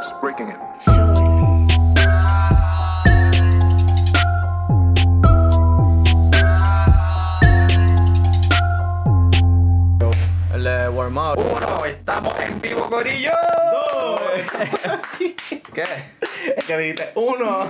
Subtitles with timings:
[0.00, 0.56] house breaking it.
[11.12, 11.36] Up.
[11.36, 13.32] Uno, estamos en vivo, Corillo.
[15.74, 15.84] ¿Qué?
[16.56, 17.68] Es que dijiste uno.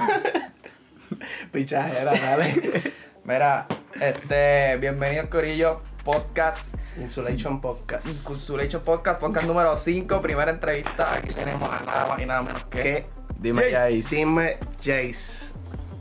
[1.52, 2.92] Pichajera, dale.
[3.24, 3.66] Mira,
[4.00, 8.06] este, bienvenido Corillo Podcast, Insulation Podcast.
[8.06, 11.14] Inculsulation Podcast, podcast número 5, primera entrevista.
[11.14, 12.82] Aquí tenemos a nada más y nada menos que.
[12.82, 13.06] ¿Qué?
[13.38, 14.16] Dime Jace.
[14.16, 15.54] Dime Jace.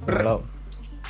[0.08, 0.44] Hello.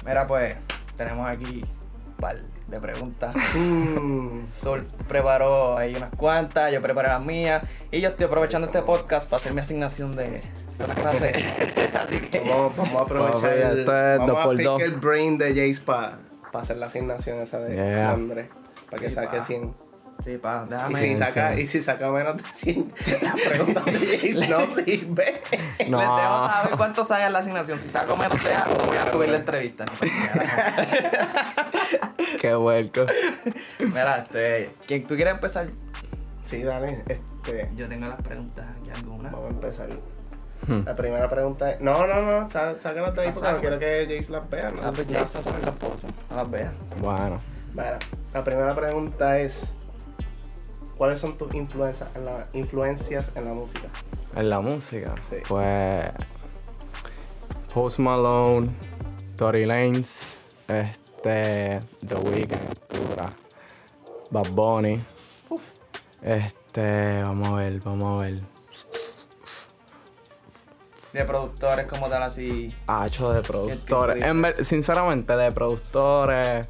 [0.05, 0.55] Mira, pues,
[0.95, 1.65] tenemos aquí
[2.05, 2.37] un par
[2.67, 3.35] de preguntas.
[3.55, 7.63] Mm, Sol preparó ahí unas cuantas, yo preparé las mías.
[7.91, 10.43] Y yo estoy aprovechando este podcast para hacer mi asignación de,
[10.83, 11.33] una clase.
[11.99, 12.41] Así que.
[12.41, 14.81] vamos, vamos a aprovechar el, vamos dos a por pick dos.
[14.81, 16.19] el brain de Jace para
[16.53, 18.11] hacer la asignación esa de Yeah.
[18.11, 18.49] Andrés.
[18.89, 19.43] Para que saque pa.
[19.43, 19.88] 100.
[20.23, 20.99] Sí, pa, Y déjame.
[20.99, 21.61] si, sí, saca, sí.
[21.61, 25.41] y si saca menos de 100, la pregunta de Jace no sirve.
[25.87, 25.97] No.
[25.99, 27.79] Les dejo saber cuánto sale en la asignación.
[27.79, 29.85] Si saco menos de algo, voy a subir la entrevista.
[29.85, 29.91] ¿no?
[32.41, 33.05] Qué vuelco.
[33.79, 34.73] Mira, este.
[34.87, 35.67] ¿quién, ¿Tú quieres empezar?
[36.43, 37.03] Sí, dale.
[37.07, 39.31] Este, Yo tengo las preguntas aquí algunas.
[39.31, 39.89] vamos a empezar.
[40.67, 40.81] Hmm.
[40.85, 41.79] La primera pregunta es.
[41.81, 42.49] No, no, no.
[42.49, 44.71] sá- Sácalas de ahí Ah, porque no quiero que Jace las vea.
[44.71, 44.81] ¿no?
[44.83, 46.11] Ah, pues ya se saben las fotos.
[46.29, 46.73] No las veas.
[46.99, 47.41] Bueno.
[47.71, 47.99] Mira,
[48.33, 49.75] la primera pregunta es:
[50.99, 53.87] ¿Cuáles son tus influencias en la, influencias en la música?
[54.35, 55.15] En la música.
[55.29, 55.37] Sí.
[55.47, 56.11] Pues.
[57.73, 58.69] Post Malone,
[59.37, 60.35] Tory Lanez,
[60.67, 61.79] este.
[62.05, 62.59] The Weeknd.
[64.29, 64.99] Bad Bunny.
[66.21, 67.23] Este.
[67.23, 68.41] Vamos a ver, vamos a ver.
[71.13, 72.75] De productores como tal, así.
[72.87, 74.21] Ah, hecho de productores.
[74.21, 76.67] En ver- sinceramente, de productores.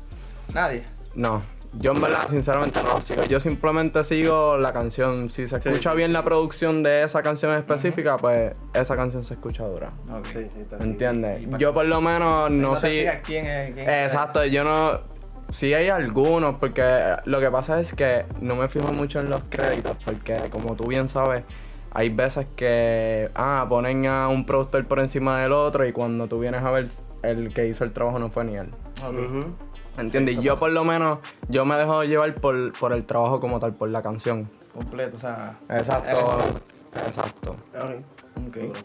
[0.54, 0.86] Nadie.
[1.16, 1.42] No.
[1.74, 3.24] Yo en verdad, sinceramente, no lo sigo.
[3.26, 5.30] Yo simplemente sigo la canción.
[5.30, 5.70] Si se Sí.
[5.70, 9.92] escucha bien la producción de esa canción específica, pues esa canción se escucha dura.
[10.12, 10.26] Ok.
[10.26, 11.42] Sí, sí, está ¿Me ¿Entiendes?
[11.60, 13.20] Yo por lo menos no sé.
[13.24, 13.74] quién es.
[13.74, 14.06] Quién es.
[14.12, 15.00] Exacto, yo no.
[15.52, 19.42] Sí hay algunos, porque lo que pasa es que no me fijo mucho en los
[19.50, 21.44] créditos, porque como tú bien sabes,
[21.92, 26.40] hay veces que ah, ponen a un productor por encima del otro y cuando tú
[26.40, 26.86] vienes a ver
[27.24, 28.70] el que hizo el trabajo no fue ni él.
[29.04, 29.46] Ok.
[30.00, 30.40] ¿Entiendes?
[30.40, 30.60] yo pasa.
[30.60, 34.02] por lo menos, yo me dejo llevar por, por el trabajo como tal, por la
[34.02, 34.50] canción.
[34.74, 35.56] Completo, o sea.
[35.70, 36.40] Exacto.
[37.08, 37.56] Exacto.
[37.76, 38.48] Ok.
[38.48, 38.78] Ok.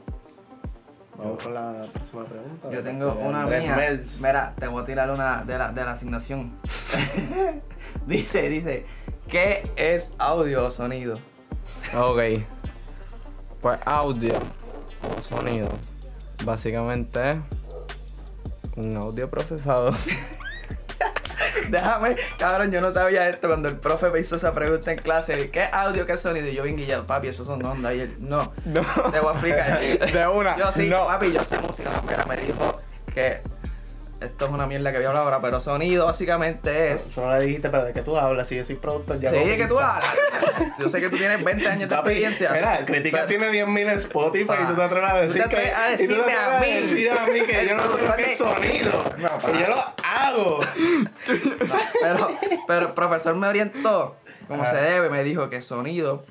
[1.17, 2.69] Vamos con la próxima pregunta.
[2.71, 3.77] Yo tengo De una mía.
[3.77, 4.21] Mels.
[4.21, 6.53] Mira, te voy a tirar una de la, de la asignación.
[8.07, 8.85] dice, dice,
[9.29, 11.17] ¿qué es audio o sonido?
[11.97, 12.43] Ok.
[13.61, 15.93] Pues audio o sonidos.
[16.45, 19.95] Básicamente es un audio procesado.
[21.71, 25.51] Déjame, cabrón, yo no sabía esto cuando el profe me hizo esa pregunta en clase.
[25.51, 26.47] ¿Qué audio, qué sonido?
[26.49, 27.95] Y yo bien guillado, papi, eso son ondas.
[27.95, 28.83] Y él, no, No.
[29.11, 29.81] te voy a explicar.
[30.13, 31.07] De una, Yo sí, no.
[31.07, 31.91] papi, yo sé música.
[32.09, 32.81] Mira, me dijo
[33.15, 33.41] que
[34.25, 37.11] esto es una mierda que voy a hablar ahora, pero sonido básicamente es...
[37.15, 38.49] Tú no le dijiste, pero de qué tú hablas.
[38.49, 40.09] Si yo soy productor, ya Sí, lo que tú hablas.
[40.79, 42.51] Yo sé que tú tienes 20 años de experiencia.
[42.53, 44.61] Mira, Crítica Pero- tiene 10.000 en Spotify Pa.
[44.63, 45.57] y tú te atreves a Tú decir te que.
[45.57, 46.67] atreves a y tú te decirme a mí.
[46.73, 49.05] decir a mí que yo no sé lo que es sonido.
[49.19, 49.51] No, pa.
[49.51, 50.61] y yo lo hago.
[52.01, 52.29] Pero,
[52.67, 54.17] pero el profesor me orientó
[54.49, 54.73] como Ajá.
[54.73, 56.25] se debe, me dijo que sonido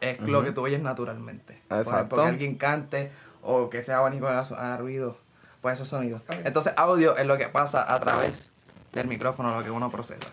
[0.00, 1.60] es lo que tú oyes naturalmente.
[1.68, 1.96] Por Exacto.
[1.98, 3.10] ejemplo, que alguien cante
[3.42, 5.18] o que sea abanico haga, haga ruido,
[5.66, 6.22] pues esos sonidos.
[6.44, 8.52] Entonces, audio es lo que pasa a través
[8.92, 10.30] del micrófono, lo que uno procesa.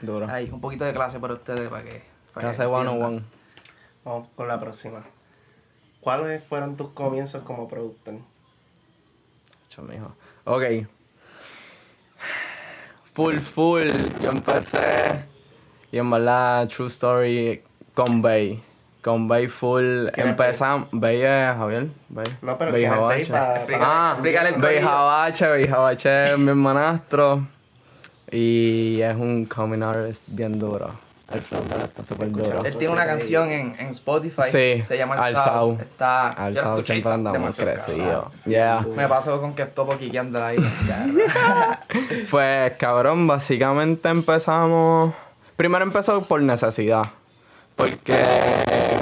[0.00, 0.26] Duro.
[0.30, 2.02] Hay un poquito de clase para ustedes, para que.
[2.32, 3.12] Para Clase que one on entiendan.
[3.12, 3.22] one.
[4.06, 5.02] Vamos con la próxima.
[6.00, 8.14] ¿Cuáles fueron tus comienzos como productor?
[10.44, 10.64] Ok.
[13.12, 13.90] Full, full.
[14.22, 15.26] Yo empecé.
[15.92, 18.64] Y en verdad, true story con Bay.
[19.02, 20.08] Con Bay full.
[20.12, 20.88] ¿Quién es Empezamos.
[20.92, 21.88] Bay es Javier.
[22.08, 22.26] Bay.
[22.42, 23.74] No, pero Bay ¿quién es Bay Jabache.
[23.80, 24.80] Ah, explícale el Bay.
[24.82, 25.48] Jabache.
[25.48, 27.46] Bay Jabache es mi hermanastro.
[28.30, 30.90] Y es un coming artist bien duro.
[31.32, 32.64] El flow está súper duro.
[32.64, 34.42] Él tiene una canción en, en Spotify.
[34.50, 35.34] Sí, Se llama Al.
[35.34, 35.78] Sao.
[35.80, 36.28] Está.
[36.30, 38.32] Al y siempre andamos cabrón.
[38.44, 38.84] Yeah.
[38.96, 40.58] Me pasó con que estoy quiqueando ahí.
[42.30, 45.14] Pues cabrón, básicamente empezamos.
[45.56, 47.10] Primero empezó por necesidad.
[47.76, 48.14] Porque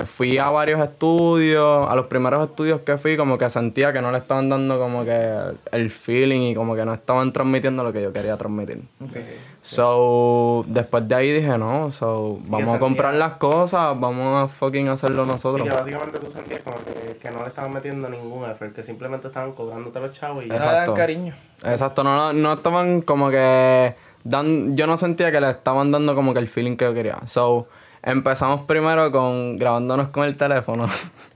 [0.08, 1.88] fui a varios estudios.
[1.88, 5.04] A los primeros estudios que fui, como que sentía que no le estaban dando como
[5.04, 5.38] que
[5.72, 8.82] el feeling y como que no estaban transmitiendo lo que yo quería transmitir.
[9.04, 9.16] Ok.
[9.62, 14.88] So, después de ahí dije, no, so, vamos a comprar las cosas, vamos a fucking
[14.88, 15.68] hacerlo Sí, nosotros.
[15.68, 19.26] que básicamente tú sentías como que, que no le estaban metiendo ningún effort, que simplemente
[19.26, 20.60] estaban cobrándote los chavos y No ya.
[20.64, 20.94] Exacto.
[20.94, 21.34] cariño.
[21.64, 23.94] Exacto, no, no estaban como que
[24.24, 27.18] dan, yo no sentía que le estaban dando como que el feeling que yo quería.
[27.26, 27.66] So,
[28.02, 30.88] empezamos primero con grabándonos con el teléfono.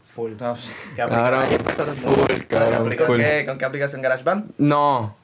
[0.05, 0.33] Full.
[0.39, 0.55] No,
[0.95, 1.97] ¿Qué aplicación?
[1.97, 3.17] full, cabrón, ¿Con full.
[3.21, 4.53] qué, ¿Con qué aplicación GarageBand?
[4.59, 5.17] No.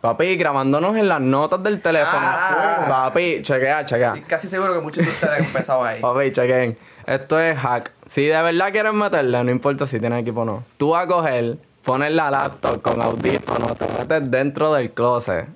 [0.00, 2.20] Papi, grabándonos en las notas del teléfono.
[2.22, 2.86] Ah.
[2.88, 4.14] Papi, chequea, chequea.
[4.14, 6.00] Estoy casi seguro que muchos de ustedes han empezado ahí.
[6.00, 6.78] Papi, chequen.
[7.06, 7.92] Esto es hack.
[8.06, 10.64] Si de verdad quieres meterle, no importa si tienes equipo o no.
[10.78, 15.48] Tú vas a coger, pones la laptop con audífonos, te metes dentro del closet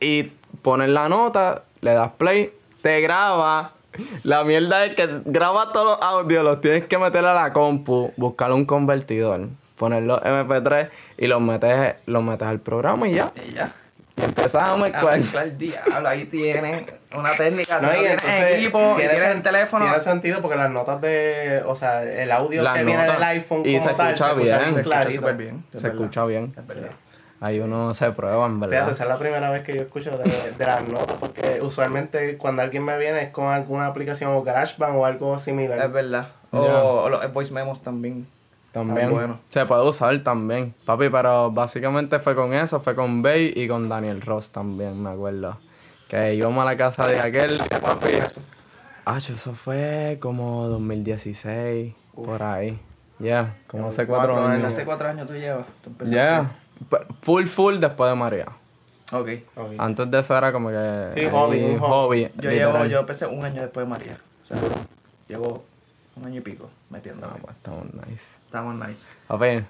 [0.00, 0.24] y
[0.62, 2.52] pones la nota, le das play,
[2.82, 3.72] te graba.
[4.22, 8.12] La mierda es que graba todos los audios, los tienes que meter a la compu,
[8.16, 10.88] buscar un convertidor, poner los MP3
[11.18, 13.32] y los metes, los metes al programa y ya.
[13.48, 13.72] Y ya.
[14.18, 15.44] Y empezamos a mezclar.
[15.44, 16.08] el diablo.
[16.08, 17.80] Ahí tienen una técnica.
[17.80, 19.84] Si No, tienes equipo y tiene tienes el teléfono.
[19.84, 21.62] Tiene sentido porque las notas de.
[21.66, 23.14] O sea, el audio Las que viene notas.
[23.14, 24.54] del iPhone Y como se tal, escucha se bien.
[24.54, 25.64] escucha Se muy escucha súper bien.
[25.78, 26.54] Se escucha bien.
[26.56, 26.90] Es verdad.
[27.40, 28.76] Ahí uno se prueba, en verdad.
[28.76, 32.38] Fíjate, esa es la primera vez que yo escucho de, de las notas, porque usualmente
[32.38, 35.78] cuando alguien me viene es con alguna aplicación o GarageBand o algo similar.
[35.78, 36.28] Es verdad.
[36.50, 36.74] O, Ya.
[36.82, 38.26] o los voice memos también.
[38.72, 39.10] También.
[39.10, 39.38] Bueno.
[39.48, 40.74] Se puede usar también.
[40.84, 45.10] Papi, pero básicamente fue con eso, fue con Bay y con Daniel Ross también, me
[45.10, 45.58] acuerdo.
[46.08, 47.60] Que íbamos a la casa de aquel.
[47.80, 48.40] ¿Cuánto es eso?
[49.04, 52.78] Ah, eso fue como 2016, por ahí.
[53.18, 54.64] Ya, como hace cuatro, Cuatro años.
[54.68, 55.64] Hace cuatro años tú llevas.
[56.04, 56.50] Ya.
[57.22, 58.46] Full, full después de María.
[59.12, 59.28] Ok.
[59.78, 61.08] Antes de eso era como que.
[61.12, 62.30] Sí, hobby, un hobby.
[62.36, 64.18] Yo llevo, yo empecé un año después de María.
[64.42, 64.58] O sea,
[65.28, 65.64] llevo
[66.16, 67.32] un año y pico metiéndome.
[67.34, 68.24] No, pues estamos nice.
[68.46, 69.06] Estamos nice.
[69.28, 69.64] Papi,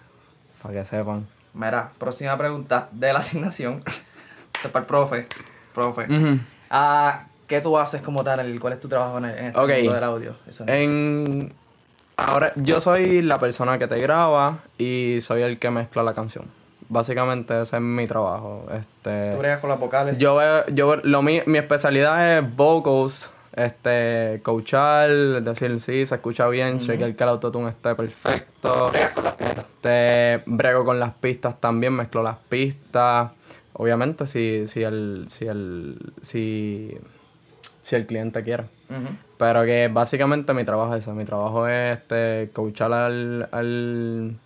[0.62, 1.26] para que sepan.
[1.55, 3.82] Mira, próxima pregunta de la asignación.
[4.55, 5.29] Esto es para el profe.
[5.75, 6.06] Profe.
[6.70, 8.58] Ah, ¿Qué tú haces como tal?
[8.58, 9.69] ¿Cuál es tu trabajo en, el, en este Ok.
[9.70, 10.35] mundo del audio?
[10.49, 10.70] Eso es.
[10.70, 11.53] En.
[12.17, 16.47] Ahora, yo soy la persona que te graba y soy el que mezcla la canción.
[16.88, 18.66] Básicamente ese es mi trabajo.
[18.72, 19.30] Este.
[19.30, 20.18] ¿Tú bregas con las vocales?
[20.18, 25.10] Yo veo, yo lo mi, mi especialidad es vocals, este, coachar,
[25.42, 28.90] decir, sí, se escucha bien, chequear que el autotune esté perfecto.
[28.90, 29.66] Bregas con las pistas.
[29.86, 33.30] Este, brego con las pistas también, mezclo las pistas.
[33.72, 36.96] Obviamente si, si el, si el, si,
[37.82, 38.64] si el cliente quiere.
[39.38, 41.12] Pero que básicamente mi trabajo es ese.
[41.12, 44.38] Mi trabajo es este, coachar al, al,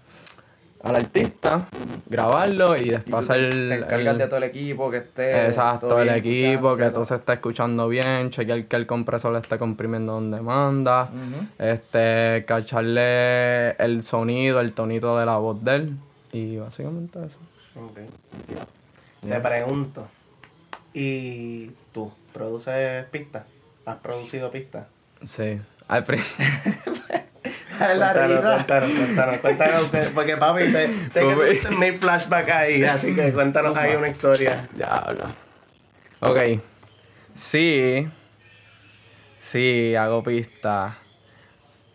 [0.82, 1.66] al artista,
[2.08, 3.50] grabarlo y Y tú después te, hacer.
[3.50, 5.46] te encargas el- de todo el equipo que esté.
[5.46, 9.36] Exacto, todo el bien equipo, que todo se esté escuchando bien, chequear que el compresor
[9.36, 11.10] esté comprimiendo donde manda,
[11.58, 15.96] este, cacharle el sonido, el tonito de la voz de él.
[16.32, 17.38] Y básicamente eso.
[17.76, 17.98] Ok.
[19.28, 20.06] Te pregunto,
[20.94, 23.44] ¿y tú produces pistas?
[23.84, 24.86] ¿Has producido pistas?
[25.24, 25.60] Sí.
[25.88, 26.46] Al principio.
[27.88, 28.52] la Cuéntanos, risa.
[28.54, 33.32] cuéntanos, cuéntanos, cuéntanos, que- porque papi, te, sé que tuviste mil flashback ahí, así que
[33.32, 34.68] cuéntanos ahí una historia.
[34.74, 35.24] Diablo.
[36.20, 36.38] Ok.
[37.34, 38.08] Sí.
[39.42, 40.92] Sí, hago pistas.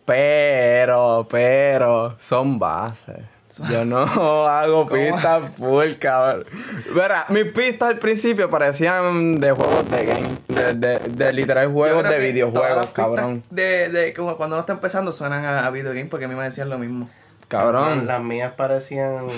[0.04, 3.20] Pero, pero, son bases.
[3.70, 3.98] Yo no
[4.48, 6.46] hago pistas full, cabrón.
[6.94, 10.28] Verá, mis pistas al principio parecían de juegos de game.
[10.48, 13.42] De, de, de literal juegos de videojuegos, cabrón.
[13.50, 16.44] De, de, como cuando uno está empezando suenan a, a videogame porque a mí me
[16.44, 17.08] decían lo mismo.
[17.48, 18.06] Cabrón.
[18.06, 19.28] Las mías parecían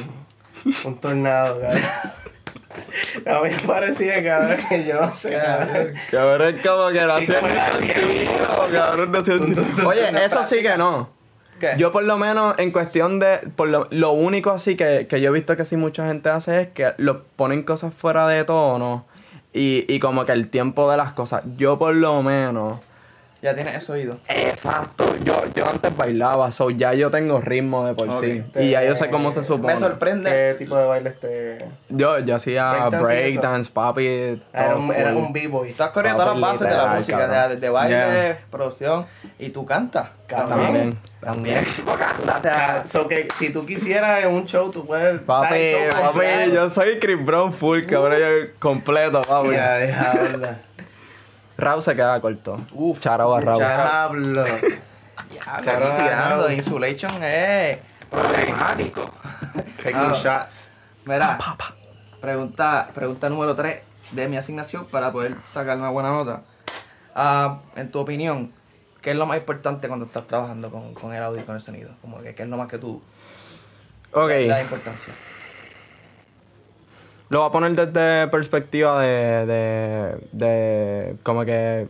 [0.85, 1.83] un tornado, cabrón.
[3.25, 5.95] Las mías parecían, cabrón, que yo no sé, cabrón.
[6.11, 7.41] Cabrón, como que no hacía
[8.73, 9.89] cabrón, no.
[9.89, 11.18] Oye, eso sí que no.
[11.77, 15.31] Yo por lo menos en cuestión de, por lo, lo único así que, que yo
[15.31, 19.07] he visto que sí mucha gente hace es que lo ponen cosas fuera de tono
[19.53, 21.43] y, y como que el tiempo de las cosas.
[21.57, 22.81] Yo por lo menos,
[23.41, 24.19] Ya tienes eso oído.
[24.29, 28.25] exacto, yo, yo antes bailaba, so ya yo tengo ritmo de por Ok.
[28.25, 28.43] sí.
[28.57, 29.75] Y ya yo sé cómo se supone.
[29.75, 30.29] Me sorprende.
[30.31, 31.65] ¿Qué tipo de baile este?
[31.89, 34.07] Yo, yo hacía Breakdance breakdance, papi.
[34.53, 35.73] Era un, era un b-boy.
[35.73, 38.39] Tú has corrido todas las bases de la música, o sea, desde baile, Yeah.
[38.51, 39.07] producción,
[39.39, 40.09] y tú cantas.
[40.27, 40.99] También.
[41.21, 41.65] También,
[42.43, 45.21] te Ah, So que si tú quisieras en un show, tú puedes.
[45.23, 45.55] Papi,
[45.91, 49.51] show papi, yo soy Chris Brown full, cabrón, yo completo, papi.
[49.53, 50.59] Ya, deja
[51.59, 52.61] Raúl se queda corto.
[52.73, 53.01] Uf.
[53.01, 53.59] Charao a Raúl.
[53.59, 54.45] Diablo.
[55.35, 56.51] Ya, Cero aquí tirando.
[56.53, 59.05] Insulation es problemático.
[59.83, 60.13] Taking Ah.
[60.15, 60.71] shots.
[61.05, 61.37] Mira,
[62.21, 66.43] pregunta, pregunta número 3 de mi asignación para poder sacar una buena nota.
[67.15, 68.53] Ah, en tu opinión,
[69.03, 71.61] ¿qué es lo más importante cuando estás trabajando con, con el audio y con el
[71.61, 71.91] sonido?
[72.01, 73.03] Como que, ¿qué es lo más que tú
[74.13, 75.13] Ok, das importancia?
[77.31, 81.89] Lo voy a poner desde perspectiva de, de, de como que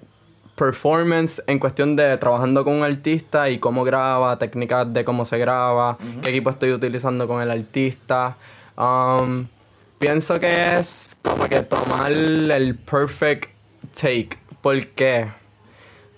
[0.56, 5.38] performance en cuestión de trabajando con un artista y cómo graba, técnicas de cómo se
[5.38, 8.36] graba, qué equipo estoy utilizando con el artista.
[8.76, 9.46] Um,
[9.98, 13.50] pienso que es como que tomar el perfect
[13.94, 14.30] take.
[14.60, 15.28] ¿Por qué?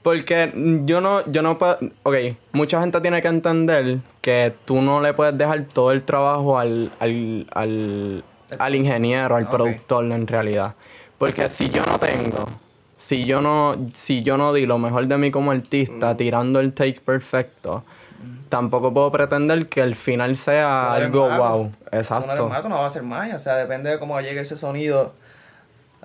[0.02, 0.50] Porque
[0.86, 1.78] yo no, yo no puedo.
[2.04, 2.14] Ok,
[2.52, 6.90] mucha gente tiene que entender que tú no le puedes dejar todo el trabajo al,
[7.00, 8.24] al, al,
[8.58, 10.74] al ingeniero, al productor en realidad.
[11.18, 12.46] Porque si yo no tengo,
[12.96, 16.72] si yo no, si yo no di lo mejor de mí como artista, tirando el
[16.72, 17.84] take perfecto,
[18.48, 21.44] tampoco puedo pretender que el final sea algo mago.
[21.58, 21.62] wow.
[21.92, 22.48] No Exacto.
[22.48, 23.36] mago, no vas a hacer magia.
[23.36, 25.12] O sea, depende de cómo llegue ese sonido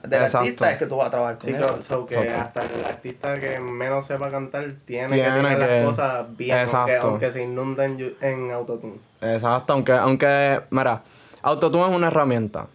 [0.03, 0.39] del Exacto.
[0.39, 1.81] artista, es que tú vas a trabajar con Sí, eso.
[1.81, 5.85] so- que hasta el artista que menos sepa cantar tiene, Tiene que tener que- las
[5.87, 8.95] cosas bien, aunque, aunque se inunda en, en autotune.
[9.21, 11.01] Exacto, aunque, aunque, mira,
[11.45, 12.69] Autotune es una herramienta.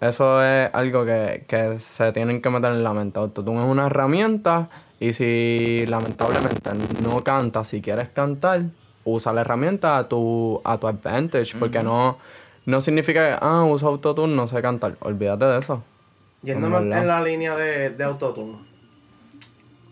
[0.00, 3.18] Eso es algo que, que se tienen que meter en la mente.
[3.18, 4.68] Autotune es una herramienta
[5.00, 6.70] y si lamentablemente
[7.02, 8.62] no cantas, si quieres cantar,
[9.02, 12.18] usa la herramienta a tu, a tu advantage, porque no,
[12.64, 14.96] no significa que, ah, uso Autotune, no sé cantar.
[15.00, 15.82] Olvídate de eso.
[16.42, 18.71] Yéndonos En la línea de, de autotune.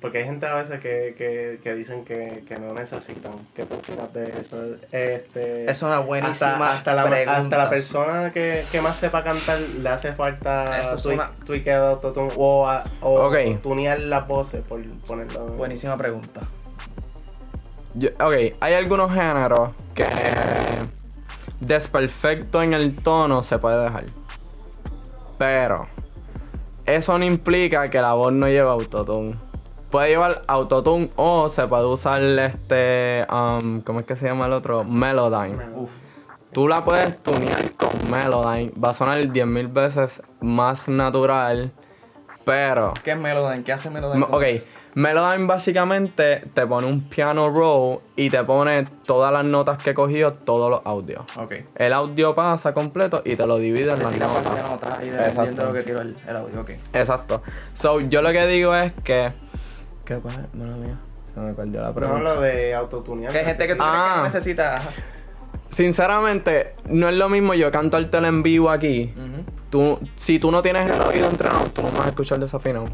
[0.01, 3.33] Porque hay gente a veces que, que, que dicen que, que no necesitan.
[3.55, 4.57] ¿Qué tú opinas de eso?
[4.93, 7.37] Este, Es una buenísima hasta, hasta la, pregunta.
[7.37, 11.31] hasta la persona que, que más sepa cantar le hace falta Eso es una-
[11.91, 13.31] autotune o, a- o
[13.63, 15.47] tunear las voces, por ponerlo.
[15.49, 16.41] Buenísima pregunta.
[17.93, 20.07] Yo- ok, hay algunos géneros que
[21.61, 24.05] desperfecto en el tono se puede dejar.
[25.39, 25.89] Pero
[26.87, 29.35] eso no implica que la voz no lleve autotune.
[29.91, 34.53] Puede llevar autotune o se puede usar este, um, ¿cómo es que se llama el
[34.53, 34.85] otro?
[34.85, 35.59] Melodyne.
[35.75, 35.91] Uf.
[36.53, 38.73] Tú la puedes tunear con Melodyne.
[38.83, 41.73] Va a sonar 10.000 veces más natural.
[42.45, 43.65] Pero ¿Qué es Melodyne?
[43.65, 44.27] ¿Qué hace Melodyne?
[44.31, 44.45] Ok,
[44.95, 49.95] Melodyne básicamente te pone un piano roll y te pone todas las notas que he
[49.95, 51.25] cogido, todos los audios.
[51.37, 51.53] Ok.
[51.75, 54.69] El audio pasa completo y te lo divide en las notas.
[54.69, 56.61] notas y dependiendo de lo que tiro el, el audio.
[56.61, 56.71] Ok.
[56.93, 57.43] Exacto.
[57.75, 59.33] So, yo lo que digo es que.
[60.11, 60.49] ¿Qué pasa?
[60.55, 60.99] Mala mía.
[61.33, 62.35] Se me perdió la No pregunta.
[62.35, 63.31] lo de autotunear.
[63.31, 64.15] Que hay gente que tú crees que Ah.
[64.17, 64.81] no necesita.
[65.69, 69.15] Sinceramente, no es lo mismo yo cantártela en vivo aquí.
[69.17, 69.45] Ujú.
[69.71, 72.87] Tú, si tú no tienes el oído entrenado, tú no vas a escuchar desafinado.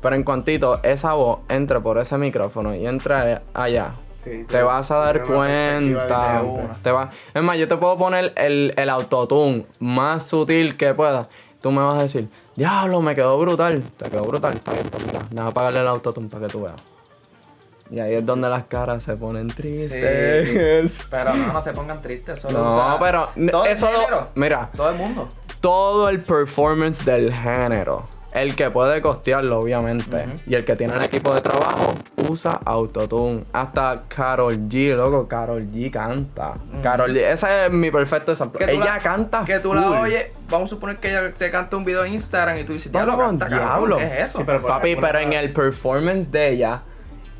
[0.00, 3.90] Pero en cuantito esa voz entre por ese micrófono y entre allá,
[4.22, 6.42] Sí, te vas a dar tiene una perspectiva cuenta.
[6.42, 6.78] diferente.
[6.82, 11.26] Te va, es más, yo te puedo poner el, el autotune más sutil que pueda.
[11.60, 13.82] Tú me vas a decir, diablo, me quedó brutal.
[13.96, 14.54] Te quedó brutal.
[14.54, 16.80] Está bien, pues mira, déjame apagarle el autotune para que tú veas.
[17.90, 20.92] Y ahí es donde las caras se ponen tristes.
[21.10, 22.40] Pero no, no se pongan tristes.
[22.40, 24.70] Solo No, usa pero todo el eso lo- género, mira.
[24.76, 25.28] Todo el mundo.
[25.60, 28.08] todo el performance del género.
[28.32, 30.26] El que puede costearlo, obviamente.
[30.46, 31.94] Y el que tiene el equipo de trabajo
[32.28, 33.44] usa autotune.
[33.52, 35.26] Hasta Carol G, loco.
[35.26, 36.54] Carol G canta.
[36.82, 38.64] Carol G, ese es mi perfecto ejemplo.
[38.64, 39.44] Ella la- canta.
[39.44, 39.78] Que tú full.
[39.80, 42.72] la oyes, vamos a suponer que ella se canta un video en Instagram y tú
[42.72, 43.96] dices, diablo, canta diablo.
[43.96, 44.38] ¿qué es eso?
[44.38, 46.82] Sí, pero por Papi, pero en el performance de ella,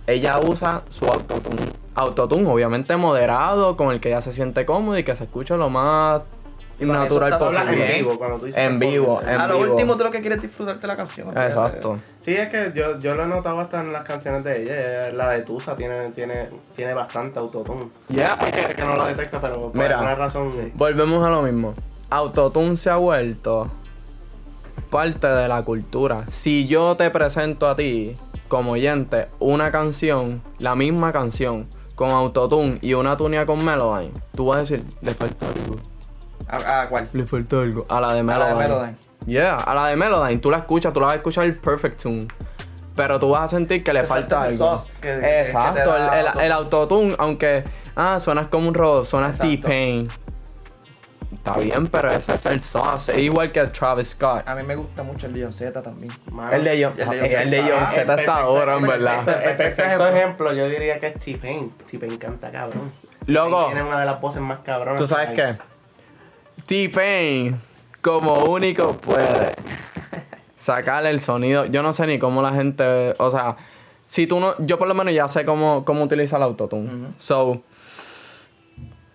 [0.08, 1.70] ella usa su autotune.
[1.94, 5.70] Autotune, obviamente moderado, con el que ella se siente cómodo y que se escucha lo
[5.70, 6.22] más
[6.80, 7.92] Y natural posible.
[7.98, 9.72] en vivo cuando tú dices En vivo, en a lo vivo.
[9.72, 11.28] último tú lo que quieres es disfrutarte la canción.
[11.36, 11.98] Exacto.
[12.20, 15.06] Sí, es que yo, yo lo he notado hasta en las canciones de ella.
[15.08, 17.90] ella- La de Tusa tiene, tiene, tiene bastante autotune.
[18.08, 19.96] Ya, Hay gente que no lo detecta, pero por Mira.
[19.98, 20.50] alguna razón.
[20.74, 21.74] Volvemos a lo mismo.
[22.10, 23.70] Autotune se ha vuelto
[24.90, 26.24] parte de la cultura.
[26.30, 28.16] Si yo te presento a ti,
[28.48, 34.46] como oyente, una canción, la misma canción, con autotune y una tunia con Melodyne, tú
[34.46, 35.76] vas a decir, le falta algo.
[36.50, 37.08] ¿A, a cuál?
[37.12, 37.86] Le falta algo.
[37.88, 38.54] A la de A la Melodyne.
[38.54, 38.96] de Melodyne.
[39.26, 40.38] Yeah, a la de Melodyne.
[40.40, 42.26] Tú la escuchas, tú la vas a escuchar el perfect tune.
[42.96, 44.76] Pero tú vas a sentir que le falta falta ese algo.
[44.76, 46.46] sauce que- que- que Exacto, da el, el, autotune.
[46.46, 47.64] el autotune, aunque
[47.96, 49.62] ah, suenas como un robot, suenas Exacto.
[49.68, 50.08] T-Pain.
[51.32, 53.12] Está bien, pero ese es el sauce.
[53.12, 54.46] Es igual que Travis Scott.
[54.46, 56.12] A mí me gusta mucho el Leon Z también.
[56.30, 59.44] Mano, El de John, Z está ahora, en perfecto- verdad.
[59.50, 61.70] El perfecto ejemplo, yo diría que es T-Pain.
[61.90, 62.90] T-Pain canta cabrón.
[63.26, 63.66] Loco.
[63.66, 65.00] Tiene una de las voces más cabronas.
[65.00, 65.54] ¿Tú sabes que hay.
[65.54, 65.62] qué?
[66.70, 67.60] T-Pain,
[68.00, 69.56] como único puede
[70.54, 71.64] sacar el sonido.
[71.64, 73.16] Yo no sé ni cómo la gente.
[73.18, 73.56] O sea,
[74.06, 74.54] si tú no.
[74.64, 77.08] Yo por lo menos ya sé cómo, cómo utilizar el autotune.
[77.18, 77.64] So.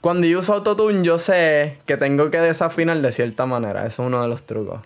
[0.02, 3.86] Cuando yo uso autotune, yo sé que tengo que desafinar de cierta manera.
[3.86, 4.82] Eso es uno de los trucos.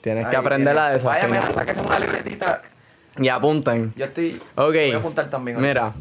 [0.00, 1.02] Tienes que aprender a tienes.
[1.02, 1.48] Vaya, desafinar.
[1.48, 2.62] mira, sáquese una libretita.
[3.18, 3.94] y apunten.
[3.96, 4.40] Yo estoy.
[4.54, 4.74] Ok.
[4.74, 5.60] Voy a apuntar también.
[5.60, 5.92] Mira.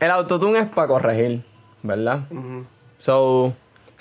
[0.00, 1.44] El autotune es para corregir,
[1.82, 2.20] ¿verdad?
[2.96, 3.54] So,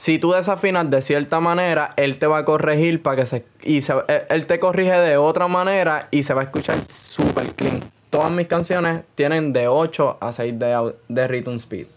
[0.03, 3.45] si tú desafinas de cierta manera, él te va a corregir para que se...
[3.62, 7.53] Y se, él- él te corrige de otra manera y se va a escuchar super
[7.53, 7.79] clean.
[8.10, 11.88] Todas mis canciones tienen de 8 a 6 de, de rhythm speed.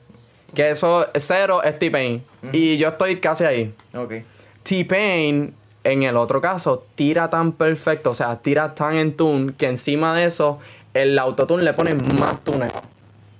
[0.54, 2.22] Que eso, cero es T-Pain.
[2.52, 3.74] Y yo estoy casi ahí.
[3.92, 4.14] Ok.
[4.62, 9.66] T-Pain, en el otro caso, tira tan perfecto, o sea, tira tan en tune, que
[9.68, 10.60] encima de eso,
[10.94, 12.70] el autotune le ponen más tuneo.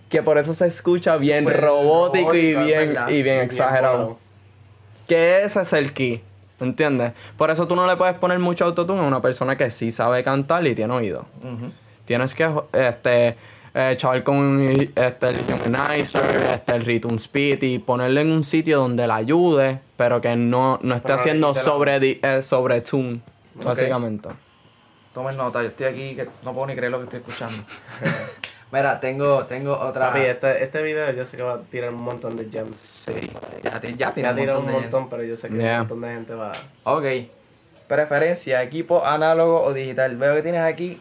[0.08, 4.18] Que por eso se escucha bien Súper robótico y bien, y bien exagerado.
[5.06, 6.20] Que ese es el key.
[6.58, 7.12] ¿Entiendes?
[7.36, 10.22] Por eso tú no le puedes poner mucho autotune a una persona que sí sabe
[10.24, 11.26] cantar y tiene oído.
[12.06, 13.36] Tienes que este
[13.74, 15.36] eh, chaval con este, el
[15.66, 16.22] humanizer,
[16.54, 20.78] este, el rhythm speed y ponerlo en un sitio donde le ayude, pero que no,
[20.82, 23.20] no esté Pero haciendo la- sobre, di- eh, sobre tune,
[23.62, 24.30] básicamente.
[25.12, 27.62] Tomen nota, yo estoy aquí que no puedo ni creer lo que estoy escuchando.
[28.72, 30.08] Mira, tengo, tengo otra.
[30.08, 32.78] Papi, este, este video yo sé que va a tirar un montón de gems.
[32.78, 33.12] Sí,
[33.62, 35.56] ya, ti- ya tiene Ya un tira montón un de montón, pero yo sé que
[35.56, 35.72] Yeah.
[35.74, 36.52] un montón de gente va.
[36.84, 37.04] Ok.
[37.86, 40.16] Preferencia, equipo análogo o digital.
[40.16, 41.00] Veo que tienes aquí.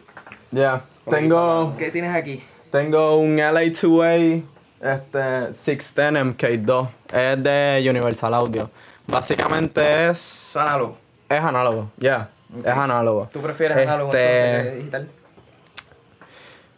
[0.52, 2.42] Ya, tengo, ¿Qué tienes aquí?
[2.70, 4.42] tengo un LA2A
[4.80, 8.70] este, 610 MK2, es de Universal Audio.
[9.08, 10.96] Básicamente es, análogo.
[11.28, 12.28] es análogo, ya,
[12.60, 13.28] es análogo.
[13.32, 15.08] ¿Tú prefieres análogo Este, entonces que digital?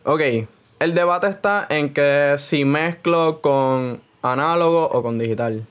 [0.04, 0.20] Ok,
[0.80, 5.66] el debate está en que si mezclo con análogo o con digital.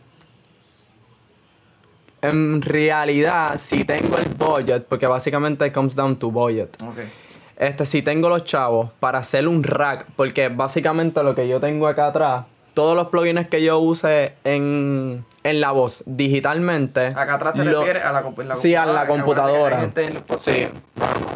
[2.21, 6.81] En realidad, si tengo el budget, porque básicamente comes down to budget.
[6.81, 6.99] Ok.
[7.57, 11.87] Este, si tengo los chavos para hacer un rack, porque básicamente lo que yo tengo
[11.87, 17.07] acá atrás, todos los plugins que yo use en, en la voz digitalmente.
[17.07, 19.79] Acá atrás te lo- refieres a la, la Sí, a la computadora.
[19.79, 20.67] gente Sí.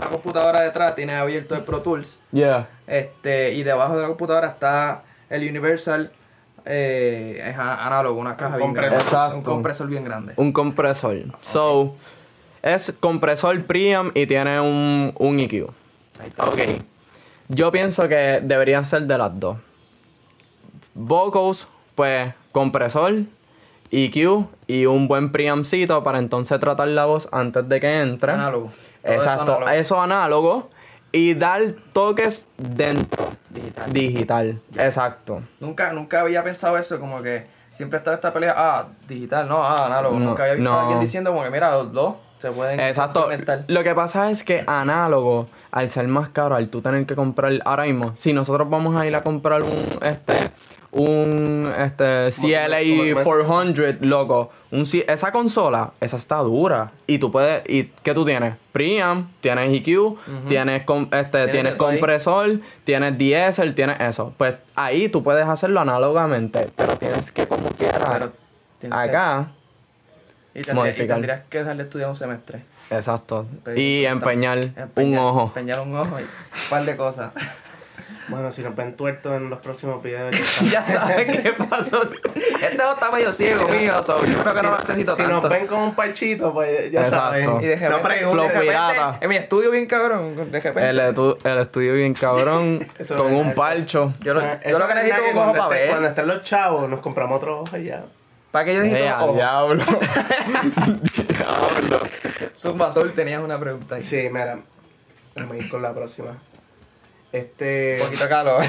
[0.02, 2.20] La computadora detrás tiene abierto el Pro Tools.
[2.32, 2.68] Yeah.
[2.88, 6.12] Este, y debajo de la computadora está el Universal.
[6.64, 8.92] eh, es análogo, una caja bien compresor.
[9.00, 9.10] grande.
[9.10, 9.36] Exacto.
[9.38, 10.34] Un compresor bien grande.
[10.36, 11.16] Un compresor.
[11.42, 11.96] So,
[12.62, 15.72] es compresor preamp y tiene un, un EQ.
[16.20, 16.46] Ahí está.
[16.46, 16.60] Ok.
[17.48, 19.58] Yo pienso que deberían ser de las dos.
[20.94, 23.14] Vocals, pues, compresor,
[23.92, 28.32] EQ y un buen preampcito para entonces tratar la voz antes de que entre.
[28.32, 28.72] Análogo.
[29.02, 29.42] Todo eso Exacto.
[29.56, 29.70] análogo.
[29.72, 30.70] Eso análogo.
[31.12, 33.30] Y dar toques dentro.
[33.50, 33.94] Digital.
[33.94, 34.62] Digital.
[34.78, 35.42] Exacto.
[35.60, 39.88] Nunca, nunca había pensado eso, como que siempre estaba esta pelea, ah, digital, no, ah,
[39.88, 40.20] análogo.
[40.20, 40.78] No, nunca había visto no.
[40.78, 43.30] a alguien diciendo como que mira, los dos se pueden Exacto.
[43.68, 47.54] Lo que pasa es que análogo, al ser más caro, al tú tener que comprar
[47.66, 50.34] ahora mismo, si nosotros vamos a ir a comprar un este
[50.92, 57.86] un este CLA 400, loco, un esa consola, esa está dura y tú puedes y
[58.04, 58.56] qué tú tienes?
[58.74, 61.78] Preamp, tienes EQ, tienes com- este tienes ahí.
[61.78, 64.34] compresor, tienes diesel, tienes eso.
[64.38, 68.10] Pues ahí tú puedes hacerlo análogamente, pero tienes que como quieras.
[68.12, 68.32] Pero
[68.80, 69.52] tienes que- acá
[70.54, 72.64] y, tendría- y tendrías que dejarle estudiar un semestre.
[72.92, 73.46] Exacto.
[73.76, 74.60] Y empeñar
[74.96, 75.44] un ojo.
[75.48, 76.30] Empeñar un ojo y un
[76.70, 77.32] par de cosas.
[78.28, 80.34] Bueno, si nos ven tuertos en los próximos videos,
[80.72, 82.02] ya sabes qué pasó.
[82.04, 84.02] Este ojo está medio ciego, mío.
[84.04, 85.42] so, yo creo que no lo necesito si tanto.
[85.42, 87.18] nos ven con un parchito, pues ya Exacto.
[87.42, 87.62] saben.
[87.62, 88.32] y de repente, no pregunten.
[88.32, 89.18] Flow de repente.
[89.26, 90.36] En mi estudio bien cabrón.
[90.50, 90.90] De repente.
[90.92, 92.80] El, estu- el estudio bien cabrón,
[93.18, 94.14] con un eso- parcho.
[94.22, 95.90] Yo lo- yo que es necesito es un ojo cuando pa' esté- ver.
[95.90, 98.04] Cuando estén los chavos, nos compramos otro ojo y ya.
[98.52, 99.34] ¿Para qué yo necesito Ea, ojo?
[99.34, 99.84] diablo.
[102.58, 104.04] Zumba Sol, tenías una pregunta ahí.
[104.04, 104.60] Sí, mira.
[105.36, 106.38] Vamos a ir con la próxima.
[107.32, 107.98] Este.
[108.00, 108.66] Un poquito de calor.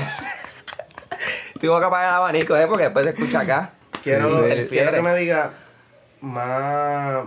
[1.61, 2.67] Tengo que apagar el abanico, ¿eh?
[2.67, 3.73] Porque después se escucha acá.
[4.03, 5.53] Quiero, Sí, quiero que me diga
[6.21, 7.25] más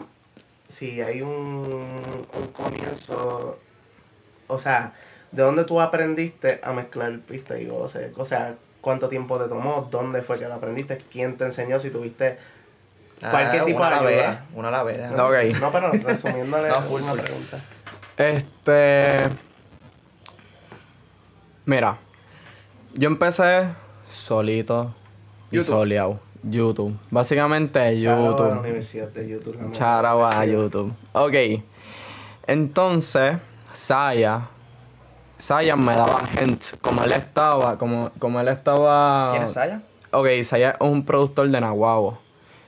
[0.67, 3.60] si hay un, un comienzo,
[4.47, 4.93] o sea,
[5.31, 8.12] ¿de dónde tú aprendiste a mezclar pista y voces?
[8.17, 9.88] O sea, ¿cuánto tiempo te tomó?
[9.89, 10.97] ¿Dónde fue que lo aprendiste?
[11.12, 11.79] ¿Quién te enseñó?
[11.79, 12.38] Si tuviste
[13.19, 14.45] cualquier Ah, tipo una de a la vez, ayuda.
[14.56, 15.12] Una a la vez.
[15.12, 15.60] No, ok.
[15.62, 17.21] No, pero resumiéndole No, full, una full.
[17.21, 17.58] pregunta.
[18.17, 19.30] Este.
[21.65, 21.97] Mira,
[22.93, 23.65] yo empecé
[24.10, 24.93] solito
[25.51, 25.73] y YouTube.
[25.75, 26.19] soleado.
[26.43, 26.95] YouTube.
[27.10, 28.60] Básicamente a la YouTube.
[28.60, 29.56] Universidad de YouTube.
[29.56, 30.62] la mejor Charaba a universidad.
[30.63, 30.93] YouTube.
[31.13, 31.63] Ok.
[32.47, 33.38] Entonces,
[33.73, 34.47] Saya.
[35.38, 36.63] Saya me daba hint.
[36.82, 37.78] Como él estaba.
[37.80, 39.32] Como, como él estaba.
[39.32, 39.82] ¿Quién es Saya?
[40.12, 42.19] Ok, Saya es un productor de Nahuabo.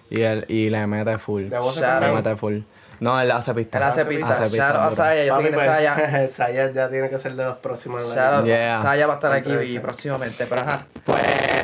[0.09, 1.43] Y él y le mete full.
[1.49, 2.59] De Shout Le mete full.
[2.99, 3.79] No, él hace pistas.
[3.79, 4.39] Él hace Hace pistas.
[4.49, 4.93] pistas, Shout out.
[4.93, 6.27] Saya, yo sé quién es pues, Saya.
[6.31, 8.01] Saya ya tiene que ser de los próximos.
[8.03, 8.45] en la Shout.
[8.45, 8.79] Yeah.
[8.81, 10.85] Saya va a estar aquí próximamente, pero ajá.
[11.05, 11.21] Pues,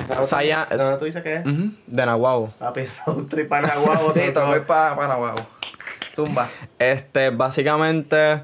[0.07, 0.67] ¿Dónde- Saya.
[0.69, 1.43] ¿Dónde tú dices que es?
[1.45, 2.53] De Nahuabo.
[2.59, 5.37] Papi, road trip a Nahuatl, Sí, te voy para Panahuago.
[6.13, 6.47] Zumba.
[6.77, 8.43] Este, básicamente.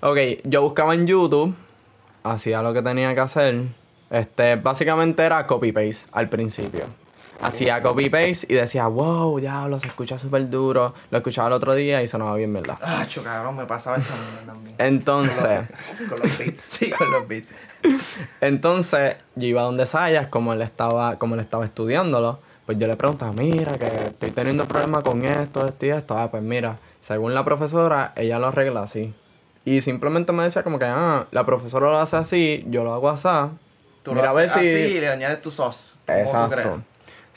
[0.00, 1.54] Ok, yo buscaba en YouTube.
[2.22, 3.62] Hacía lo que tenía que hacer.
[4.10, 6.84] Este, básicamente era copy-paste al principio.
[7.42, 10.94] Hacía copy-paste y decía, wow, diablo, se escucha súper duro.
[11.10, 12.78] Lo escuchaba el otro día y sonaba bien, ¿verdad?
[12.82, 14.76] Ah, cabrón, me pasaba esa mierda también.
[14.78, 15.60] Entonces,
[16.08, 16.60] con los beats.
[16.60, 17.48] Sí, con los beats.
[18.40, 22.96] entonces, yo iba donde Sayas, como él estaba, como él estaba estudiándolo, pues yo le
[22.96, 26.16] preguntaba, mira, que estoy teniendo problemas con esto, esto y esto.
[26.18, 29.14] Ah, pues mira, según la profesora, ella lo arregla así.
[29.64, 33.08] Y simplemente me decía como que, ah, la profesora lo hace así, yo lo hago
[33.10, 33.28] así.
[34.02, 35.92] Tú Mira, lo a ver haces si- así y le añades tu sauce.
[36.06, 36.12] tú
[36.50, 36.68] creas.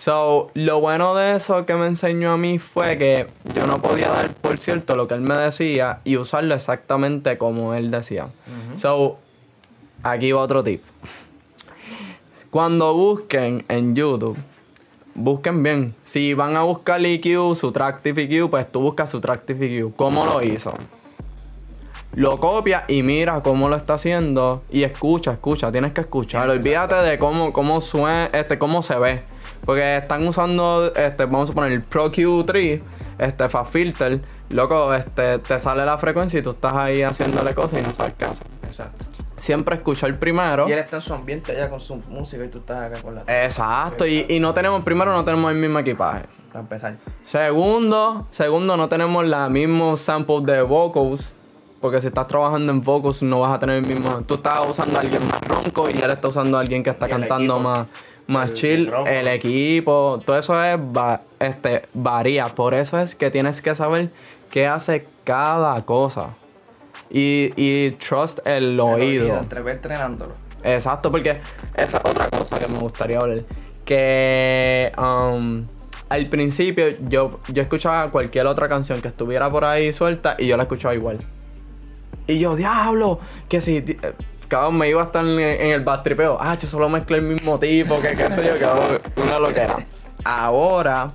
[0.03, 4.09] So, lo bueno de eso que me enseñó a mí fue que yo no podía
[4.09, 8.27] dar por cierto lo que él me decía y usarlo exactamente como él decía.
[8.75, 9.17] So,
[10.03, 10.83] aquí va otro tip.
[12.49, 14.37] Cuando busquen en YouTube,
[15.15, 15.95] busquen bien.
[16.03, 19.95] Si van a buscar EQ, Subtractive EQ, pues tú buscas Subtractive EQ.
[19.95, 20.73] ¿Cómo lo hizo?
[22.13, 26.49] Lo copia y mira cómo lo está haciendo y escucha, escucha, tienes que escuchar.
[26.49, 29.32] Olvídate de cómo, cómo suena, este, cómo se ve.
[29.65, 32.81] Porque están usando, este, vamos a poner el Pro Q3,
[33.17, 37.79] este, Fast Filter, loco, este, te sale la frecuencia y tú estás ahí haciéndole cosas
[37.79, 38.47] y no sabes qué hacer.
[38.63, 39.05] Exacto.
[39.37, 40.67] Siempre escucha el primero.
[40.67, 43.15] Y él está en su ambiente allá con su música y tú estás acá con
[43.15, 43.23] la.
[43.27, 46.25] Exacto, y, y no tenemos, primero no tenemos el mismo equipaje.
[46.49, 46.97] Para empezar.
[47.23, 51.35] Segundo, segundo, no tenemos la mismo sample de vocals.
[51.81, 54.21] Porque si estás trabajando en vocals no vas a tener el mismo.
[54.21, 57.07] Tú estás usando a alguien más ronco y él está usando a alguien que está
[57.07, 57.87] Y cantando más,
[58.27, 58.79] más El chill.
[58.85, 59.11] micrófono.
[59.11, 62.45] El equipo, todo eso es va- este, varía.
[62.45, 64.11] Por eso es que tienes que saber
[64.49, 66.29] qué hace cada cosa.
[67.09, 69.37] Y, y trust el El oído.
[69.37, 70.33] Entre ver entrenándolo.
[70.63, 71.39] Exacto, porque
[71.75, 73.43] esa es otra cosa que me gustaría hablar.
[73.83, 75.65] Que um,
[76.09, 80.55] al principio yo, yo escuchaba cualquier otra canción que estuviera por ahí suelta y yo
[80.57, 81.17] la escuchaba igual.
[82.25, 83.97] Y yo, diablo, que si eh,
[84.53, 86.37] cabrón me iba a estar en, en el bastripeo.
[86.39, 89.77] Ah, yo solo mezclé el mismo tipo, que qué sé yo, cabrón, una loquera.
[90.23, 91.07] Ahora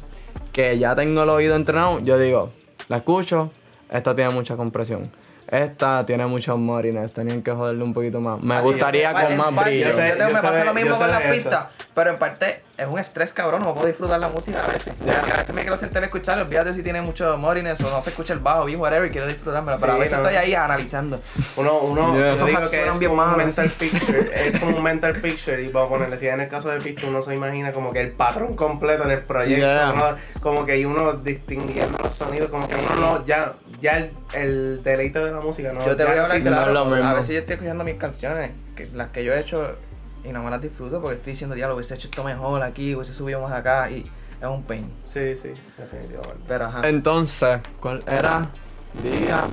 [0.53, 2.51] que ya tengo el oído entrenado, yo digo,
[2.89, 3.51] la escucho,
[3.91, 5.11] esta tiene mucha compresión.
[5.51, 8.43] Esta tiene muchos morines, tenían que joderle un poquito más.
[8.43, 9.87] Me gustaría con más brillo.
[9.89, 11.67] Yo sé- yo tengo- yo me pasa lo mismo con las pistas.
[11.95, 14.93] Pero en parte es un estrés cabrón, no puedo disfrutar la música a veces.
[15.33, 18.11] A veces me quiero sentar a escuchar, olvídate si tiene mucho morines o no se
[18.11, 19.79] escucha el bajo, bien, whatever, y quiero disfrutármelo.
[19.81, 20.23] Pero a veces no.
[20.25, 21.21] estoy ahí analizando.
[21.57, 22.35] Uno, uno, Yeah.
[22.37, 25.69] yo digo que es bien como un mental picture, es como un mental picture y
[25.69, 28.13] vamos a ponerle, si en el caso de pista uno se imagina como que el
[28.13, 29.93] patrón completo en el proyecto, Yeah.
[29.93, 34.11] uno- como que y uno distinguiendo los sonidos, como que uno no, ya, ya el,
[34.35, 36.95] el deleite de la música no Yo te ya voy a hablar claro.
[37.05, 39.77] A veces yo estoy escuchando mis canciones, que, las que yo he hecho,
[40.29, 43.15] y no me las disfruto porque estoy diciendo, diablo, hubiese hecho esto mejor aquí, hubiese
[43.15, 44.05] subido más acá, y
[44.41, 44.91] es un pain.
[45.05, 46.45] Sí, sí, definitivamente.
[46.47, 46.89] Pero ajá.
[46.89, 48.49] Entonces, ¿cuál era?
[49.03, 49.45] Día.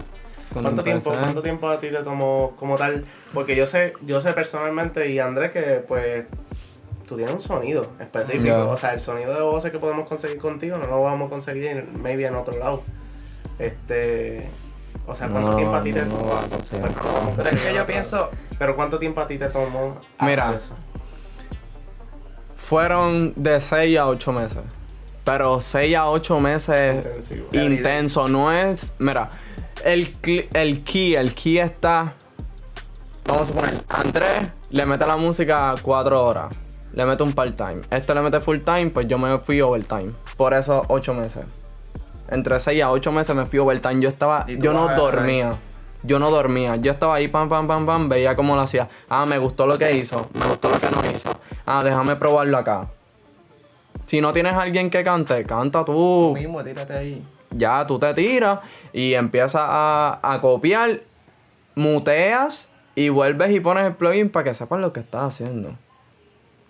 [0.54, 1.12] ¿Cuánto tiempo?
[1.12, 3.04] ¿Cuánto tiempo a ti te tomó como tal?
[3.34, 6.26] Porque yo sé, yo sé personalmente y Andrés que pues
[7.08, 8.44] tú tienes un sonido específico.
[8.44, 8.64] Yeah.
[8.66, 11.86] O sea, el sonido de voces que podemos conseguir contigo no lo vamos a conseguir
[12.02, 12.84] maybe en otro lado.
[13.60, 14.48] Este,
[15.08, 16.02] o sea, ¿cuánto No, tiempo a ti te.
[16.02, 16.12] Pues
[16.82, 18.30] no Pero es que yo pienso.
[18.58, 20.54] Pero ¿cuánto tiempo a ti te tomó Mira.
[20.56, 20.74] eso?
[22.56, 24.58] Fueron de 6 a 8 meses.
[25.24, 27.48] Pero 6 a 8 meses Intensivo.
[27.54, 28.28] intenso.
[28.28, 28.94] No es.
[29.00, 29.30] Mira,
[29.84, 30.16] el,
[30.54, 32.14] el key, el key está.
[33.28, 36.54] Vamos a suponer, Andrés le mete la música 4 horas.
[36.94, 37.82] Le mete un part-time.
[37.90, 40.14] Este le mete full-time, pues yo me fui overtime.
[40.38, 41.44] Por eso 8 meses.
[42.30, 44.02] Entre 6 a 8 meses me fui overtime.
[44.02, 44.46] Yo estaba.
[44.48, 45.58] Yo no dormía.
[46.04, 46.76] Yo no dormía.
[46.76, 48.10] Yo estaba ahí, pam, pam, pam, pam.
[48.10, 48.88] Veía cómo lo hacía.
[49.10, 50.28] Ah, me gustó lo que hizo.
[50.34, 51.30] Me gustó lo que no hizo.
[51.66, 52.88] Ah, déjame probarlo acá.
[54.06, 56.34] Si no tienes a alguien que cante, canta tú tú.
[56.36, 57.26] mismo, tírate ahí.
[57.50, 58.60] Ya tú te tiras
[58.94, 61.02] y empiezas a, a copiar,
[61.74, 65.76] muteas y vuelves y pones el plugin para que sepas lo que estás haciendo.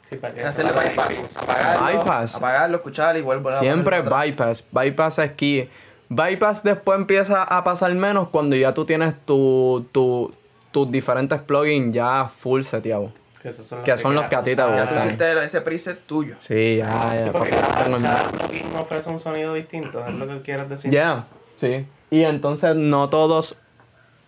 [0.08, 1.38] Sí, para que Hacerle bypass.
[1.38, 2.36] Apagarlo, Bypass.
[2.36, 4.64] apagarlo, escuchar y vuelvo a Siempre bypass.
[4.72, 5.70] Bypass es key.
[6.10, 10.32] Bypass después empieza a pasar menos cuando ya tú tienes tu, tu-
[10.72, 13.12] tus diferentes plugins ya full seteados.
[13.42, 15.08] Que, esos son los Que son los que a ti te quieras Ya tú gustan.
[15.08, 16.36] hiciste ese preset tuyo.
[16.40, 17.32] Sí, ya, Sí, ya.
[17.32, 20.92] porque cada, cada plugin ofrece un sonido distinto, es lo que quieres decir.
[20.92, 21.88] Ya, sí.
[22.12, 23.56] Y entonces no todos.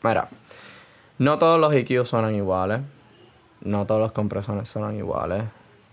[0.04, 0.28] Mira,
[1.20, 2.80] no todos los EQ suenan iguales.
[3.62, 5.44] No todos los compresores suenan iguales.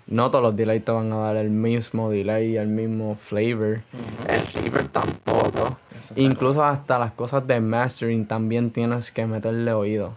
[0.06, 3.80] No todos los delays te van a dar el mismo delay, el mismo flavor.
[4.28, 5.78] El reverb tampoco.
[5.98, 10.12] Eso Incluso hasta las cosas de mastering también tienes que meterle oído.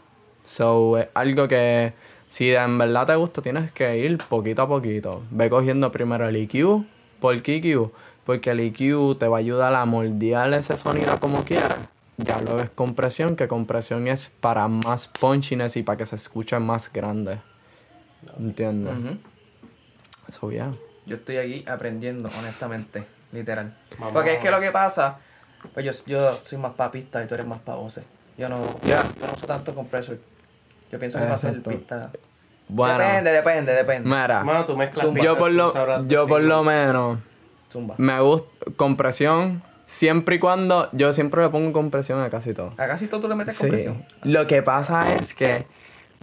[0.46, 1.94] So, es algo que
[2.28, 5.24] si en verdad te gusta, tienes que ir poquito a poquito.
[5.32, 6.86] Ve cogiendo primero el EQ
[7.20, 7.92] por EQ,
[8.26, 11.78] porque el EQ te va a ayudar a moldear ese sonido como quieras.
[12.18, 16.60] Ya luego es compresión, que compresión es para más punchiness y para que se escuche
[16.60, 17.38] más grande.
[18.38, 19.18] ¿Entiendes?
[20.32, 20.74] So, yeah.
[21.06, 23.74] Yo estoy aquí aprendiendo, honestamente, literal.
[24.14, 25.18] Porque es que lo que pasa,
[25.74, 28.04] pues yo, yo soy más papista y tú eres más pa' voces.
[28.38, 29.04] Yo no, Ya.
[29.20, 30.18] yo no uso tanto compressor.
[30.92, 32.12] Yo pienso que va a ser pista.
[32.70, 34.10] Bueno, Depende, depende, depende.
[34.10, 35.22] mira, Bueno, tú mezclas Zumba.
[35.24, 37.20] yo por lo, yo por lo menos
[37.72, 37.96] Zumba.
[37.98, 42.74] me gusta compresión Siempre y cuando yo siempre le pongo compresión a casi todo.
[42.78, 43.62] A casi todo tú le metes Sí.
[43.62, 44.06] compresión.
[44.24, 45.66] Lo que pasa es que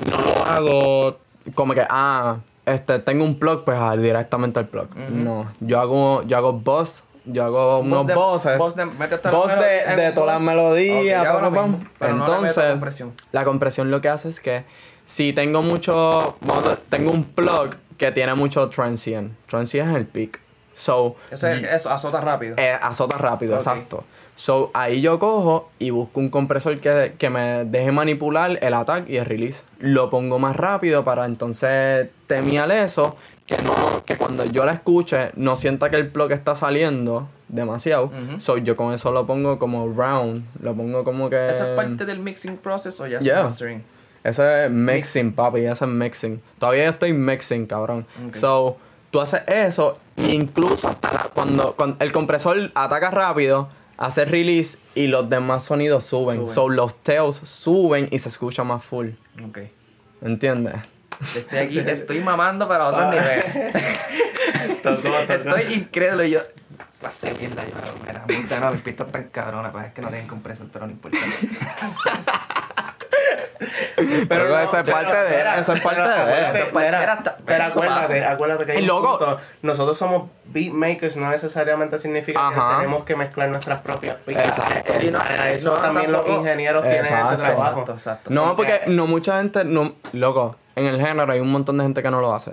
[0.06, 1.18] no lo hago
[1.54, 4.94] como que, ah, este, tengo un plug, pues directamente al plug.
[4.96, 8.58] No, yo hago, yo hago boss, yo hago unos de- voces.
[8.58, 11.20] voz de- voz de, de en todas las melodías.
[11.20, 13.12] Ok, yo hago pam, lo pam, mismo, pero no le meto Entonces, compresión.
[13.32, 14.64] la compresión lo que hace es que
[15.06, 16.36] si tengo mucho,
[16.88, 19.32] tengo un plug que tiene mucho transient.
[19.46, 20.40] Transient es el peak.
[20.76, 22.56] So, Eso, es, eso azota rápido.
[22.58, 24.02] eh, azota rápido, exacto.
[24.36, 29.08] So, ahí yo cojo y busco un compresor que, que me deje manipular el attack
[29.08, 29.62] y el release.
[29.78, 33.16] Lo pongo más rápido para entonces temiar eso,
[33.46, 38.10] que no, que cuando yo la escuche no sienta que el plug está saliendo demasiado.
[38.38, 41.46] So, yo con eso lo pongo como round, lo pongo como que...
[41.46, 43.44] ¿Eso es parte del mixing process o ya es Yeah.
[43.44, 43.84] mastering?
[44.24, 46.40] Eso es mixing, papi, eso es mixing.
[46.58, 48.04] Todavía estoy mixing, cabrón.
[48.32, 48.78] So,
[49.12, 54.78] tú haces eso, e incluso hasta la- cuando, cuando el compresor ataca rápido, hace release
[54.94, 56.36] y los demás sonidos suben.
[56.36, 56.54] Suben.
[56.54, 59.10] So, los tails suben y se escucha más full.
[59.46, 59.58] Ok.
[60.22, 60.74] ¿Entiendes?
[61.36, 63.42] Estoy aquí, estoy mamando para otro nivel.
[64.82, 65.56] Tocó, tocó.
[65.56, 66.40] Estoy incrédulo y yo.
[67.00, 67.74] Pasé mierda, yo.
[68.06, 71.18] Mira, mis pistas tan cabronas, pues es que no tienen compresor, pero no importa.
[74.28, 76.68] Pero no, eso es parte de espera, eso es parte pero de acuérdate, Eso
[77.44, 79.38] pero acuérdate, acuérdate que hay un luego- punto.
[79.62, 82.70] Nosotros somos beatmakers, no necesariamente significa Ajá.
[82.70, 84.46] que tenemos que mezclar nuestras propias pistas.
[84.58, 84.92] Exacto.
[85.02, 87.50] Y no- para eso no, también los ingenieros tienen ese trabajo.
[87.50, 88.30] Exacto, exacto.
[88.30, 92.02] No, porque no mucha gente, no, loco, en el género hay un montón de gente
[92.02, 92.52] que no lo hace.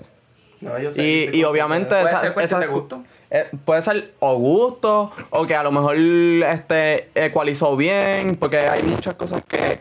[0.61, 3.03] No, yo sé, Y, y obviamente de Puede esa- ser esa- de gusto.
[3.31, 8.83] eh, puede ser o gusto o que a lo mejor este ecualizó bien porque hay
[8.83, 9.79] muchas cosas que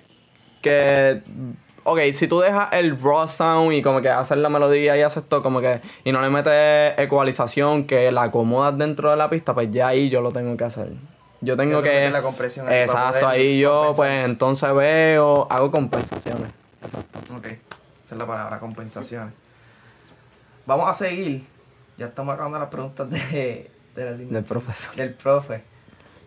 [0.60, 1.22] que
[1.84, 5.24] ok si tú dejas el raw sound y como que haces la melodía y haces
[5.24, 9.54] todo como que y no le metes ecualización que la acomodas dentro de la pista
[9.54, 10.92] pues ya ahí yo lo tengo que hacer
[11.40, 13.96] yo tengo que metes la compresión ahí para exacto ahí yo compensar.
[13.96, 16.50] pues entonces veo hago compensaciones
[16.82, 19.32] exacto Ok, esa es la palabra, compensaciones.
[20.66, 21.44] Vamos a seguir.
[21.96, 24.32] Ya estamos acabando las preguntas de, de la asignación.
[24.32, 24.96] Del profesor.
[24.96, 25.62] Del profe.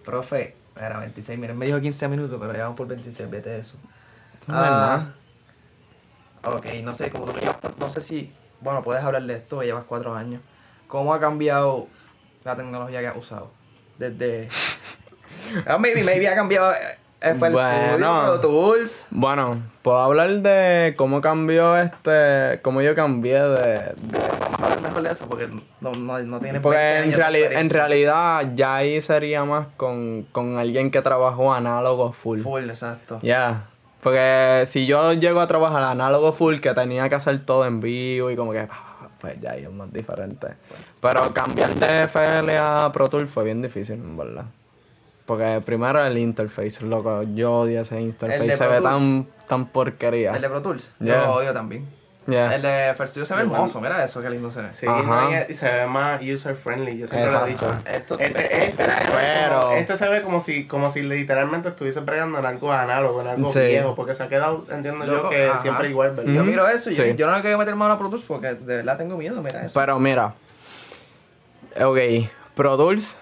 [0.06, 3.78] Profe, era 26, miren, me dijo 15 minutos, pero ya vamos por 26, vete eso.
[4.48, 5.14] Nada.
[6.44, 9.86] ok, no sé, como tú llevas, no sé si, bueno, puedes hablar de esto, llevas
[9.86, 10.42] cuatro años.
[10.88, 11.88] ¿Cómo ha cambiado
[12.44, 13.52] la tecnología que has usado?
[13.98, 14.50] Desde...
[15.66, 18.24] Ah, maybe, maybe ha cambiado eh, FL Bueno.
[18.28, 19.08] Studio, Tools.
[19.10, 25.04] bueno puedo hablar de cómo cambió este cómo yo cambié de, Vamos a hablar mejor
[25.04, 25.48] de eso porque
[25.82, 29.68] no, no, no tiene Porque 20 años en, reali- en realidad ya ahí sería más
[29.76, 32.40] con, con alguien que trabajó análogo full.
[32.40, 33.20] Full, exacto.
[33.24, 33.66] Ya.
[34.04, 38.30] Porque si yo llego a trabajar análogo full, que tenía que hacer todo en vivo
[38.30, 38.68] y como que,
[39.22, 40.48] pues ya es más diferente.
[41.00, 44.46] Pero cambiar de FL a Pro Tool fue bien difícil, en verdad.
[45.26, 50.34] Porque primero el interface, loco, yo odio ese interface, se ve tan, tan porquería.
[50.34, 50.94] El de Pro Tools.
[51.00, 51.22] Yeah.
[51.22, 51.88] Yo lo odio también.
[52.26, 52.56] Yeah.
[52.56, 53.82] El de First Studio se ve hermoso.
[53.82, 54.72] Mira eso, qué lindo se ve.
[54.72, 57.76] Sí, no, y- se ve más user friendly, yo siempre lo he dicho.
[57.86, 61.68] Esto- Este, este, se ve Pero- como, este se ve como si, como si literalmente
[61.68, 63.60] estuviese bregando en algo análogo, en algo Sí.
[63.60, 65.62] viejo, porque se ha quedado, entiendo Loco, yo, que ajá.
[65.62, 66.32] siempre igual, ¿verdad?
[66.32, 67.14] Yo miro eso y yo, Sí.
[67.18, 69.66] yo no le quiero meter mano a Pro Tools porque de verdad tengo miedo, mira
[69.66, 69.78] eso.
[69.78, 70.34] Pero mira,
[71.82, 71.98] ok,
[72.56, 73.18] Pro Tools,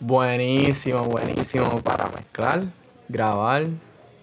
[0.00, 2.64] buenísimo, buenísimo para mezclar,
[3.08, 3.66] grabar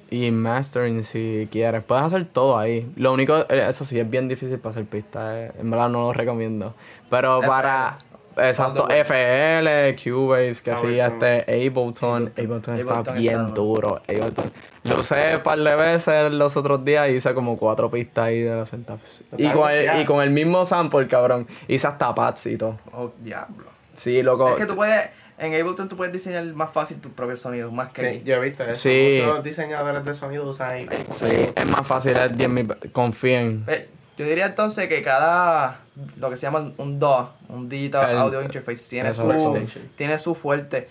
[0.10, 1.84] y mastering si quieres.
[1.84, 2.92] Puedes hacer todo ahí.
[2.96, 6.02] Lo único, eh, eso sí, es bien difícil para hacer pistas, eh, en verdad no
[6.08, 6.74] lo recomiendo.
[7.10, 8.00] Pero para,
[8.38, 8.88] exacto.
[8.90, 11.34] FL, Cubase, que sí, Ableton.
[11.38, 14.02] este Ableton, Ableton está bien duro.
[14.08, 14.52] Ableton.
[14.84, 18.42] Lo usé un par de veces los otros días y hice como cuatro pistas ahí
[18.42, 19.24] de los centavos.
[19.38, 20.02] Y Está con, el, confiado.
[20.02, 21.48] y con el mismo sample, cabrón.
[21.68, 22.78] Hice hasta pads y todo.
[22.94, 23.70] Oh, diablo.
[23.94, 24.50] Sí, loco.
[24.50, 27.90] Es que tú puedes, en Ableton tú puedes diseñar más fácil tus propios sonidos, más
[27.90, 28.22] que Sí, aquí.
[28.26, 28.76] yo he visto eso.
[28.76, 29.22] Sí.
[29.26, 30.90] Muchos diseñadores de sonido usan ahí.
[31.16, 32.68] Sí, es más fácil, es 10 mil.
[32.92, 33.64] Confíen.
[33.68, 35.80] Eh, Yo diría entonces que cada,
[36.18, 40.36] lo que se llama un DAW, un Digital El- Audio Interface, tiene su, tiene su
[40.36, 40.90] fuerte.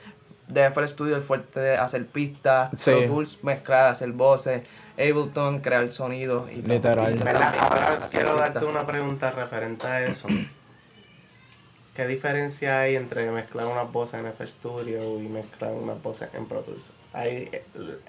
[0.48, 2.90] De FL Studio el fuerte de hacer pistas, Sí.
[2.90, 4.62] Pro Tools mezclar, hacer voces,
[4.94, 7.18] Ableton crear sonido y Literal.
[7.60, 10.26] Ahora quiero darte una pregunta referente a eso.
[11.98, 16.46] ¿Qué diferencia hay entre mezclar unas voces en FL Studio y mezclar unas voces en
[16.46, 16.92] Pro Tools?
[17.12, 17.50] Hay,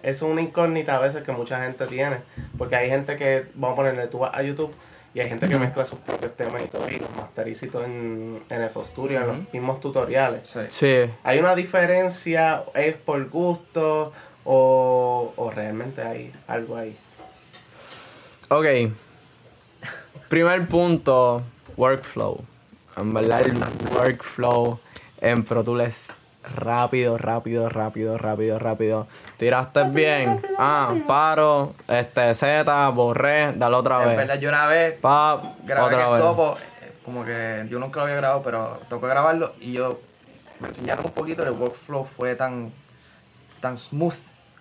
[0.04, 2.18] es una incógnita a veces que mucha gente tiene,
[2.60, 4.72] porque hay gente que, vamos a ponerle, tú vas a YouTube
[5.16, 7.84] y hay gente que mezcla sus propios temas y todo, y los masteriza y todo
[7.84, 10.48] en, en FL Studio, en los mismos tutoriales.
[10.48, 10.60] Sí.
[10.70, 11.12] Sí.
[11.24, 12.66] ¿Hay una diferencia?
[12.76, 14.14] ¿Es por gusto?
[14.46, 16.96] ¿O, o realmente hay algo ahí?
[18.50, 18.68] Ok.
[20.30, 21.42] Primer punto,
[21.76, 22.40] workflow.
[23.00, 23.58] En verdad, el
[23.94, 24.80] workflow
[25.22, 26.06] en Pro Tools es
[26.56, 29.08] rápido, rápido, rápido, rápido, rápido.
[29.38, 30.42] Tiraste bien.
[30.58, 34.18] Ah, paro, este, Z, borré, dale otra En vez.
[34.18, 36.22] verdad, yo una vez Pap, grabé otra el vez.
[36.22, 36.58] topo,
[37.06, 40.00] como que yo nunca lo había grabado, pero tocó grabarlo y yo
[40.60, 42.72] me enseñaron un poquito, el workflow fue tan,
[43.62, 44.16] tan smooth,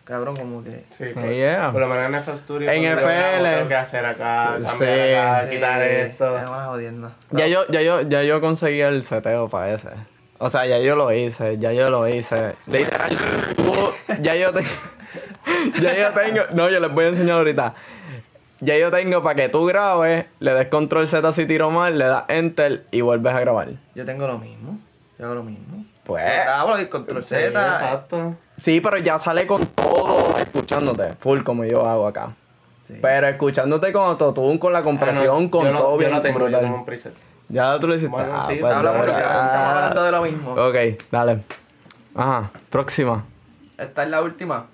[0.08, 0.84] cabrón, como que...
[0.90, 1.70] Sí, por, yeah.
[1.70, 2.70] por lo menos en FL Studio.
[2.70, 3.44] En FL.
[3.44, 6.38] Tengo que hacer acá, cambiar Sí, acá, Sí, quitar esto.
[6.66, 7.12] Jodienda.
[7.30, 9.90] Ya yo, ya yo, ya yo conseguí el seteo para ese.
[10.38, 12.54] O sea, ya yo lo hice, ya yo lo hice.
[12.66, 13.18] Literal,
[14.20, 14.68] ya yo tengo.
[15.80, 16.42] ya yo tengo.
[16.54, 17.74] No, yo les voy a enseñar ahorita.
[18.60, 22.06] Ya yo tengo para que tú grabes, le des control Z si tiro mal, le
[22.06, 23.68] das enter y vuelves a grabar.
[23.94, 24.78] Yo tengo lo mismo,
[25.18, 25.84] yo hago lo mismo.
[26.04, 26.24] Pues.
[26.24, 27.46] Yo grabo, control Sí, Z.
[27.48, 28.36] exacto.
[28.58, 32.34] Sí, pero ya sale con todo escuchándote, full como yo hago acá.
[32.86, 32.94] Sí.
[33.00, 36.20] Pero escuchándote con autotune, con la compresión, Ah, no, con yo todo yo bien lo
[36.22, 36.60] tengo, yo brutal.
[36.62, 37.14] tengo un preset.
[37.48, 38.10] Ya tú lo hiciste.
[38.10, 39.20] Bueno, Ah, sí, pues Hablamos verás.
[39.20, 40.52] estamos hablando de lo mismo.
[40.52, 40.76] Ok,
[41.10, 41.38] dale.
[42.14, 43.24] Ajá, próxima.
[43.78, 44.66] Esta es la última.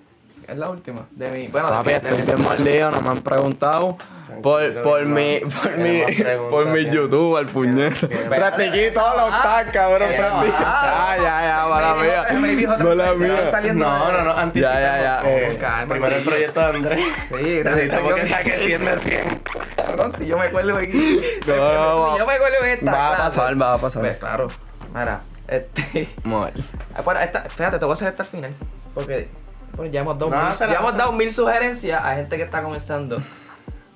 [0.49, 1.07] Es la última.
[1.11, 1.49] De mi.
[1.49, 3.97] Bueno, Papi, de, mi- de bien mordido, no me han preguntado.
[4.43, 8.07] Por, por mi, no- por mi, no por mi YouTube, al puñete.
[8.09, 10.09] Practiqué todos los Ah, tags, cabrón.
[10.13, 12.25] ah, ya, ya, mala mía.
[12.31, 13.51] ya mía.
[13.51, 14.81] saliendo No, no, no, anticipemos.
[14.81, 15.87] Ya, ya, ya.
[15.87, 17.01] primero el proyecto de Andrés.
[17.29, 17.35] Sí,
[17.65, 19.41] Necesitamos que saque 100 de 100.
[19.77, 21.21] Cabrón, si yo me acuerdo de aquí.
[21.47, 22.93] No, no, si yo me acuerdo de esta.
[22.93, 24.03] Va a pasar, va a pasar.
[24.03, 24.49] Pues claro.
[24.95, 26.09] Mira, este.
[26.25, 26.51] Muy.
[26.97, 27.03] Ah,
[27.49, 28.55] fíjate, te voy a hacer esta al final.
[28.95, 29.29] Porque
[29.77, 30.99] bueno, ya hemos dado, No, mil, hazla, ya hemos hazla.
[31.05, 33.21] dado mil sugerencias a gente que está comenzando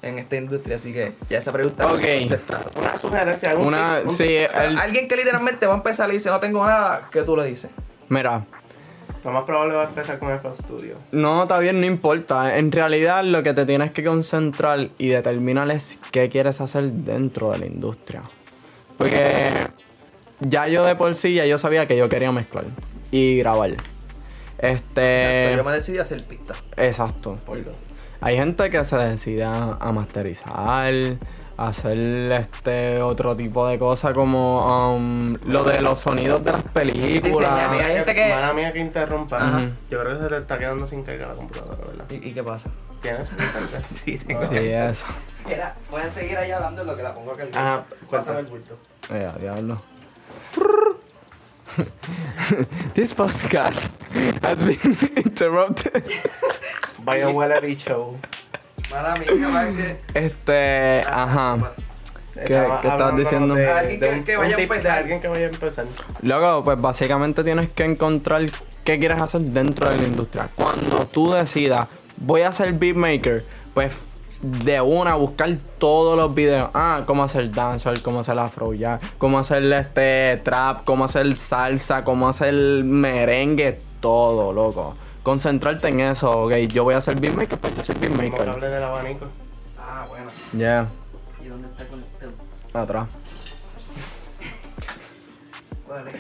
[0.03, 0.77] en esta industria.
[0.77, 2.05] Así que ya esa pregunta Ok.
[2.77, 3.57] Una sugerencia.
[3.57, 6.41] un Una, tip, un sí, el, Alguien que literalmente va a empezar y dice no
[6.41, 7.71] tengo nada, que tú le dices.
[8.09, 8.45] mira,
[9.25, 10.95] Lo más probable va a empezar con FL Studio.
[11.13, 12.57] no, está bien, no importa.
[12.59, 17.51] En realidad, lo que te tienes que concentrar y determinar es qué quieres hacer dentro
[17.51, 18.23] de la industria.
[18.97, 19.51] Porque
[20.41, 22.65] ya yo de por sí, ya yo sabía que yo quería mezclar
[23.11, 23.71] y grabar.
[24.59, 25.43] Este.
[25.43, 26.55] Exacto, yo me decidí a hacer pista.
[26.77, 27.39] Exacto.
[28.21, 30.93] Hay gente que se decide a, a masterizar,
[31.57, 31.97] a hacer
[32.33, 37.23] este otro tipo de cosas como um, lo de los sonidos de las películas.
[37.23, 39.37] Diseñar, sí, hay gente que- Mala mía que interrumpa.
[39.37, 39.61] Ajá.
[39.91, 42.05] Yo creo que se te está quedando sin carga la computadora, ¿verdad?
[42.11, 42.69] ¿Y, y qué pasa?
[43.03, 43.31] ¿Tienes?
[43.93, 44.43] Sí, tengo.
[44.43, 45.07] Sí, eso.
[45.47, 47.45] Mira, pueden seguir ahí hablando en lo que la pongo acá.
[47.55, 48.79] Ajá, Pásame cuéntame el el bulto.
[49.11, 49.83] Eh, diablo.
[52.95, 53.79] This podcast
[54.43, 54.79] has been
[55.17, 56.03] interrupted.
[57.05, 58.15] Vaya huele bicho.
[58.91, 59.27] Mala mía,
[59.77, 60.01] que.
[60.19, 61.59] Este, ajá.
[62.35, 63.55] ¿Qué- Estaba qué estabas diciendo?
[63.55, 64.99] De, Alguien de que- un, que vaya a empezar.
[64.99, 65.87] alguien que vaya a empezar.
[66.23, 68.43] Luego, pues básicamente tienes que encontrar
[68.85, 70.49] qué quieres hacer dentro de la industria.
[70.55, 73.95] Cuando tú decidas, voy a ser beatmaker, pues
[74.43, 76.71] de una buscar todos los videos.
[76.75, 82.05] Ah, cómo hacer dancehall, cómo hacer afro ya, cómo hacer este trap, cómo hacer salsa,
[82.05, 84.95] cómo hacer merengue, todo, loco.
[85.23, 86.53] Concentrarte en eso, ok.
[86.69, 88.49] Yo voy a ser beatmaker, pues yo soy beatmaker.
[88.49, 89.27] hable del abanico.
[89.79, 90.31] Ah, bueno.
[90.57, 90.89] Yeah,
[91.45, 92.33] ¿Y dónde está conectado?
[92.75, 93.09] atrás.
[95.89, 96.13] Vale.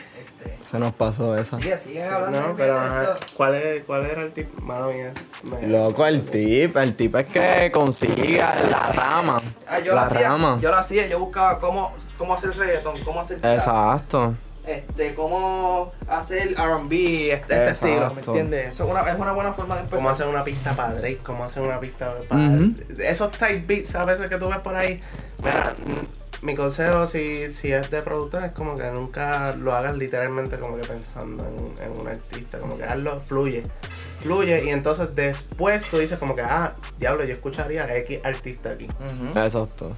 [0.70, 1.59] Se nos pasó esa.
[1.78, 2.40] Sigue hablando.
[2.48, 3.16] No, pero ajá.
[3.37, 4.52] ¿Cuál, es, ¿Cuál era el tip?
[4.61, 5.12] Mano mía.
[5.44, 9.37] me- Loco, el tip, el tip es que consiga la rama.
[9.66, 10.59] Ah, yo la lo hacía, rama.
[10.61, 14.35] yo lo hacía, yo buscaba cómo, cómo hacer reggaeton, cómo hacer trap, Exacto.
[14.66, 18.70] este, cómo hacer R&B, este, este estilo, ¿me entiendes?
[18.72, 19.98] Eso es una, es una buena forma de empezar.
[20.00, 22.42] Cómo hacer una pista para Drake, cómo hacer una pista para...
[22.42, 22.74] Ujú.
[22.98, 25.00] Esos type beats a veces que tú ves por ahí.
[25.42, 25.72] Mira,
[26.42, 30.77] mi consejo si, si es de productor es como que nunca lo hagas literalmente como
[30.77, 32.59] que pensando en, en un artista.
[32.59, 33.64] Como que hazlo, fluye.
[34.20, 38.70] Fluye y entonces después tú dices como que, ah, diablo, yo escucharía a X artista
[38.70, 38.87] aquí.
[38.87, 39.38] Ujú.
[39.38, 39.96] Exacto.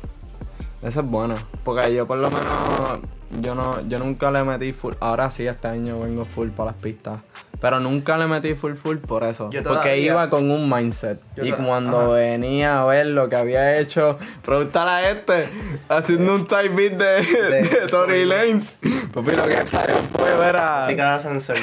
[0.83, 1.35] Eso es bueno.
[1.63, 3.01] Porque yo por lo menos,
[3.41, 4.95] yo no, yo nunca le metí full.
[5.01, 7.21] Ahora sí, este año vengo full para las pistas.
[7.61, 9.51] Pero nunca le metí full full por eso.
[9.51, 11.21] Yo porque todavía- iba con un mindset.
[11.37, 12.09] Y cuando ajá.
[12.13, 15.47] venía a ver lo que había hecho, preguntar a este,
[15.89, 18.79] haciendo un type beat de, de, Tory Tory Lanez.
[19.13, 20.85] Papi, lo que salió fue ver a.
[20.87, 21.57] Así cada sensor.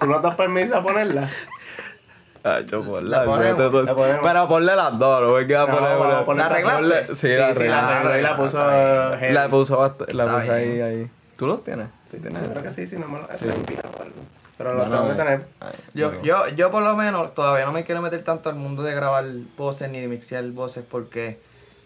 [0.00, 1.28] ¿Tú no das permiso a ponerla?
[2.44, 3.54] Ah, yo ponle, La la.
[4.22, 6.18] Pero ponle las dos, no me queda No, poner una.
[6.18, 6.82] a poner ¿La arreglaste?
[6.82, 7.64] Ponle- Sí, Sí, la sí,
[8.22, 8.58] la puso.
[8.58, 11.10] La puso, la puse ahí, ahí.
[11.36, 11.86] ¿Tú los tienes?
[12.10, 12.42] Sí, tienes.
[12.42, 13.44] Yo creo que sí, sí, no me lo he Sí.
[13.46, 14.14] o algo.
[14.62, 15.46] Pero lo Bueno, tengo que tener.
[15.60, 16.22] ay, Yo, bueno.
[16.24, 19.24] yo, yo por lo menos todavía no me quiero meter tanto al mundo de grabar
[19.56, 21.40] voces ni de mixear voces porque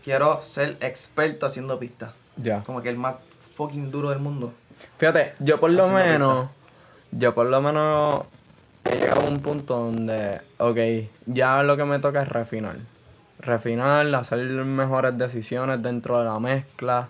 [0.04, 2.12] quiero ser experto haciendo pistas.
[2.36, 2.62] Ya.
[2.64, 3.14] Como que el más
[3.54, 4.52] fucking duro del mundo.
[4.98, 6.48] Fíjate, yo por lo menos,
[7.12, 8.24] yo por lo menos
[8.84, 12.76] he llegado a un punto donde, ok, ya lo que me toca es refinar.
[13.38, 17.08] Refinar, hacer mejores decisiones dentro de la mezcla,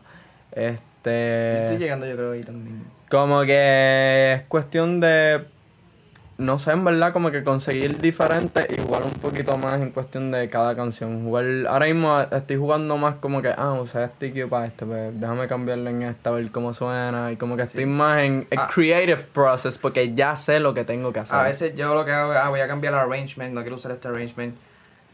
[0.52, 1.56] este, Este.
[1.56, 2.84] Estoy llegando, yo creo, ahí también.
[3.10, 5.44] Como que es cuestión de.
[6.38, 10.30] No sé, en verdad, como que conseguir diferentes y jugar un poquito más en cuestión
[10.30, 11.24] de cada canción.
[11.24, 15.18] Jugar, ahora mismo estoy jugando más como que, ah, usé este equipo para este, pues
[15.18, 17.32] déjame cambiarlo en esta, a ver cómo suena.
[17.32, 18.68] Y como que estoy más en el Ah.
[18.72, 21.36] creative process porque ya sé lo que tengo que hacer.
[21.36, 23.76] A veces yo lo que hago es, ah, voy a cambiar el arrangement, no quiero
[23.76, 24.54] usar este arrangement.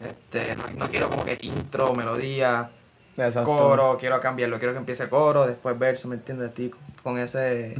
[0.04, 2.68] Este, no, no quiero como que intro, melodía,
[3.16, 3.44] Exacto.
[3.44, 6.50] coro, quiero cambiarlo, quiero que empiece coro, después verso, ¿me entiendes?
[6.50, 7.76] Con- con ese,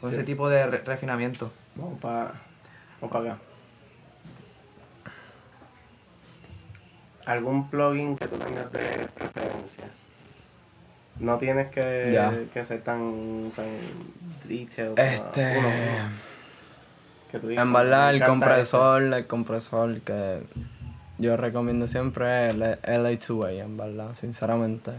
[0.00, 1.50] con ese tipo de re- refinamiento.
[1.78, 2.32] Vamos para
[3.00, 3.38] vamos pa acá.
[7.26, 9.84] ¿Algún plugin que tú tengas de preferencia?
[11.20, 13.66] No tienes que, que ser tan, tan
[14.44, 14.98] detailed.
[14.98, 15.58] Este.
[15.58, 15.68] uno,
[17.30, 20.42] que tú digas, En verdad, "Me el compresor, el compresor que
[21.18, 24.92] yo recomiendo siempre es el LA2A, en verdad, sinceramente.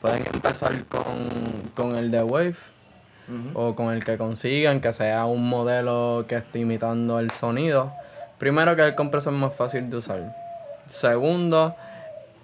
[0.00, 1.04] Pueden empezar con,
[1.74, 2.56] con el de Wave
[3.54, 7.92] O con el que consigan, que sea un modelo que esté imitando el sonido.
[8.38, 10.36] Primero que el compresor es más fácil de usar.
[10.86, 11.74] Segundo,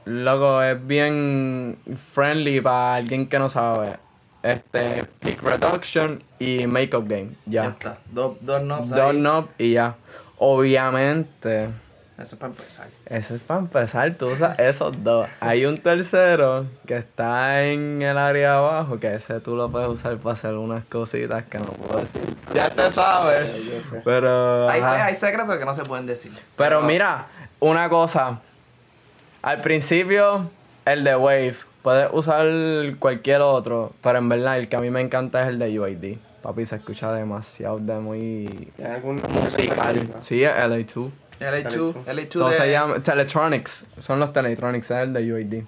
[0.04, 3.96] luego es bien friendly para alguien que no sabe.
[4.42, 7.68] Este, peak reduction y makeup gain, Ya ya.
[7.70, 7.98] está.
[8.12, 9.96] Dos, knobs Dos knobs y ya.
[10.38, 11.68] Obviamente,
[12.18, 12.88] Eso es para empezar.
[13.06, 15.28] eso es para empezar, tú usas esos dos.
[15.38, 19.88] Hay un tercero que está en el área de abajo, que ese tú lo puedes
[19.88, 22.22] usar para hacer unas cositas que no puedo decir.
[22.52, 23.48] Ya te sabes.
[24.04, 24.68] Pero.
[24.68, 26.32] Hay, hay secretos que no se pueden decir.
[26.56, 27.26] Pero mira,
[27.60, 28.40] una cosa.
[29.42, 30.50] Al principio,
[30.86, 31.56] el de Wave.
[31.82, 32.46] Puedes usar
[32.98, 36.18] cualquier otro, pero en verdad el que a mí me encanta es el de UID.
[36.42, 40.08] Papi, se escucha demasiado de muy ¿Tienes algún musical.
[40.22, 41.10] Sí, es LA2.
[41.40, 43.86] LA2, LA2 Todo se de- llama Teletronics.
[44.00, 45.62] Son los Teletronics, es el de UID.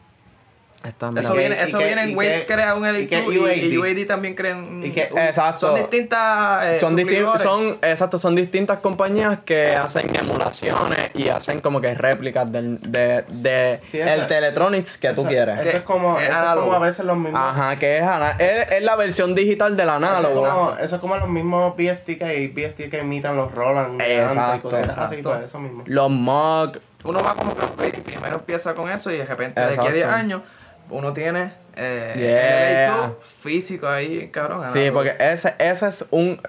[0.82, 3.32] Eso ¿Y viene, eso y viene en y Waves qué- crea un y qué LA2
[3.56, 3.98] y, y UAD?
[3.98, 4.82] UAD también crea un...
[4.82, 5.66] ¿Y un- Exacto.
[5.68, 7.42] Son distintas eh, son, suplidores.
[7.42, 13.24] son, exacto, son distintas compañías que hacen emulaciones y hacen como que réplicas del, de,
[13.28, 15.60] de Sí, eso- el Teletronics que tú quieres.
[15.60, 17.40] Eso Que- es como, es eso es como a veces los mismos.
[17.42, 20.76] Ajá, que es, ana- es, es la versión digital del análogo.
[20.80, 25.16] eso es como los mismos que BST que imitan los Roland Exacto, y cosas así,
[25.16, 25.30] exacto.
[25.30, 25.82] pues eso mismo.
[25.86, 26.80] Los Moog.
[27.02, 29.82] Uno va como que y primero empieza con eso y de repente de aquí a
[29.82, 29.92] Exacto.
[29.94, 30.42] 10 años
[30.90, 32.84] uno tiene eh, Yeah.
[32.84, 34.68] el LA2 físico ahí, cabrón.
[34.72, 36.40] Sí, porque ese, ese es un.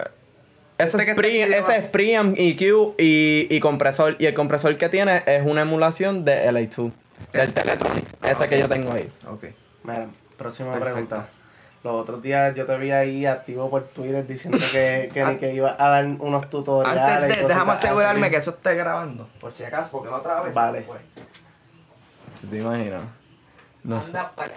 [0.78, 4.16] Ese Este es, aquí ese es preamp, EQ y, y compresor.
[4.18, 6.92] Y el compresor que tiene es una emulación de LA2.
[7.32, 8.14] Del Teletronics.
[8.22, 9.10] Ese que yo tengo ahí.
[9.28, 9.44] Ok.
[9.84, 10.92] Mira, próxima Perfecto.
[10.94, 11.28] pregunta.
[11.84, 15.88] Los otros días yo te vi ahí activo por Twitter diciendo que, que, iba a
[15.88, 17.22] dar unos tutoriales.
[17.24, 18.30] Antes de, déjame asegurarme así.
[18.30, 20.84] que eso esté grabando, por si acaso, porque la otra vez Vale.
[22.40, 23.02] se te imaginas.
[23.84, 24.10] No sé.
[24.10, 24.56] Anda para allá.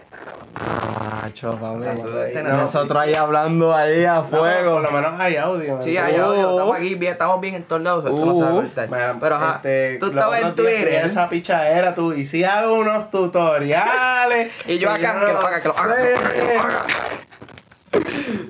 [0.56, 1.28] Ah,
[1.60, 1.88] papi.
[1.88, 4.74] Eso es tener- No, Nosotros ahí hablando ahí a fuego.
[4.74, 5.78] por lo menos hay audio.
[5.78, 6.60] ¿me Sí, hay audio, Uh.
[6.60, 9.20] estamos aquí bien, estamos bien en todos lados, esto no se va a Uh.
[9.20, 14.52] Pero ajá, este, tú estabas en Twitter Esa pichadera tú, y si hago unos tutoriales.
[14.68, 16.86] Y yo acá, que lo haga, que lo haga.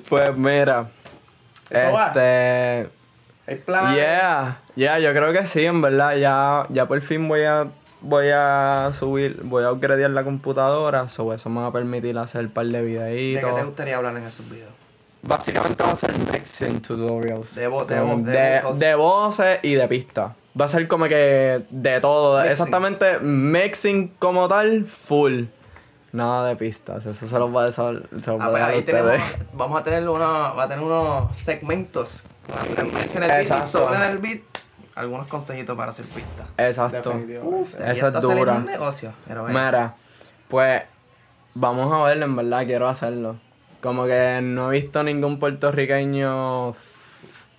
[0.08, 0.86] Pues mira.
[1.70, 2.06] Eso va.
[2.08, 2.90] este.
[3.48, 3.94] Hay plan.
[3.94, 6.16] Yeah, yeah, yo creo que sí, en verdad.
[6.16, 7.68] Ya, ya por fin voy a
[8.06, 11.08] voy a subir, voy a upgradear la computadora.
[11.08, 13.54] So eso me va a permitir hacer un par de ¿De qué videitos.
[13.54, 14.70] te gustaría hablar en esos videos?
[15.22, 17.54] Básicamente va a ser mixing tutorials.
[17.54, 20.32] De vo- de vo- de de, de voces y de pistas.
[20.58, 22.36] Va a ser como que de todo.
[22.36, 22.52] Mixing.
[22.52, 25.44] Exactamente, mixing como tal, full.
[26.12, 27.04] Nada de pistas.
[27.04, 28.04] Eso se los va a saber.
[28.38, 29.12] Ah, pues ahí tenemos,
[29.52, 32.22] vamos a tener uno, va a tener unos segmentos.
[32.48, 34.40] Vamos a el beat sobre en el beat
[34.96, 36.46] algunos consejitos para hacer pistas.
[36.58, 37.12] Exacto.
[37.12, 37.34] Aquí
[37.86, 38.54] Esa es dura.
[38.54, 39.12] un negocio.
[39.28, 39.44] Pero.
[39.44, 39.94] Mira,
[40.48, 40.82] pues
[41.54, 43.36] vamos a verlo, en verdad quiero hacerlo.
[43.80, 46.74] Como que no he visto ningún puertorriqueño.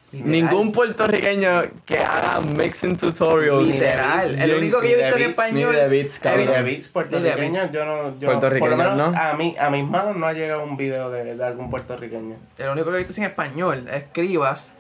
[0.10, 0.32] Literal.
[0.32, 3.68] Ningún puertorriqueño que haga mixing tutorials.
[3.68, 4.40] Literal.
[4.42, 5.74] El único que yo he ni visto en español.
[5.76, 6.40] ni de beats, cabrón.
[6.46, 7.96] Visto- de beats puertorriqueños, yo no.
[7.98, 9.20] Yo, por Puertorriqueños, lo menos ¿no?
[9.20, 12.38] a, mí, a mis manos no ha llegado un video de, de algún puertorriqueño.
[12.58, 13.86] El único que he visto es en español.
[13.90, 14.74] Escribas.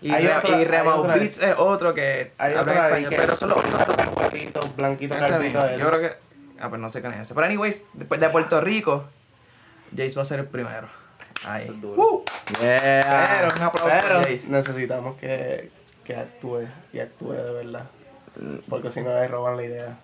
[0.00, 3.10] Y, Hay Re- otra- y otra- Beats es otro que habla en español.
[3.10, 4.76] que Pero son los únicos dos.
[4.76, 5.78] Blanquito, calvito de.
[5.78, 6.16] Yo creo que.
[6.60, 7.34] Ah, pues no sé quién es ese.
[7.34, 9.04] Pero, anyways, después de Puerto Rico,
[9.96, 10.88] Jace va a ser el primero.
[11.46, 11.68] Ahí.
[11.80, 12.22] Duro.
[12.60, 13.38] Yeah.
[13.40, 14.42] Pero, un aplauso pero a Jace.
[14.48, 15.70] necesitamos que,
[16.04, 17.84] que actúe y actúe de verdad.
[18.68, 19.96] Porque si no le roban la idea.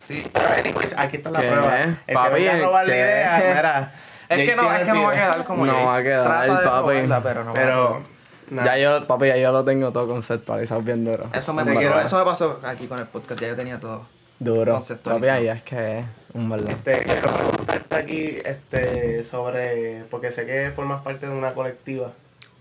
[0.00, 0.24] Sí.
[0.32, 1.48] Pero anyways, aquí está la ¿Qué?
[1.48, 1.78] prueba.
[1.80, 2.98] El Papi, que venga a robar la ¿qué?
[3.00, 3.92] idea, mira.
[4.28, 5.84] Es Jace que no, es el que no va a quedar como No Jace.
[5.86, 6.80] va a quedar, Trata de papi.
[6.80, 8.02] robarla, pero no va a Pero,
[8.50, 11.24] Ya yo, papi, ya yo lo tengo todo conceptualizado bien duro.
[11.34, 14.02] Eso me pasó, quiero- eso me pasó aquí con el podcast, ya yo tenía todo.
[14.38, 14.74] Duro.
[14.74, 15.36] Conceptualizado.
[15.36, 16.70] Papi, ahí es que es un verdad.
[16.70, 22.12] Este, quiero preguntarte aquí este, sobre, porque sé que formas parte de una colectiva.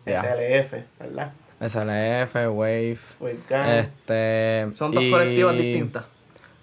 [0.05, 1.31] SLF, ¿verdad?
[1.59, 2.97] SLF, Wave.
[3.19, 3.67] Webcam.
[3.69, 4.67] Este.
[4.75, 6.05] Son dos y- colectivas distintas.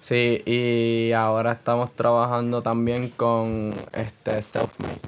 [0.00, 4.98] Sí, y ahora estamos trabajando también con este Selfmade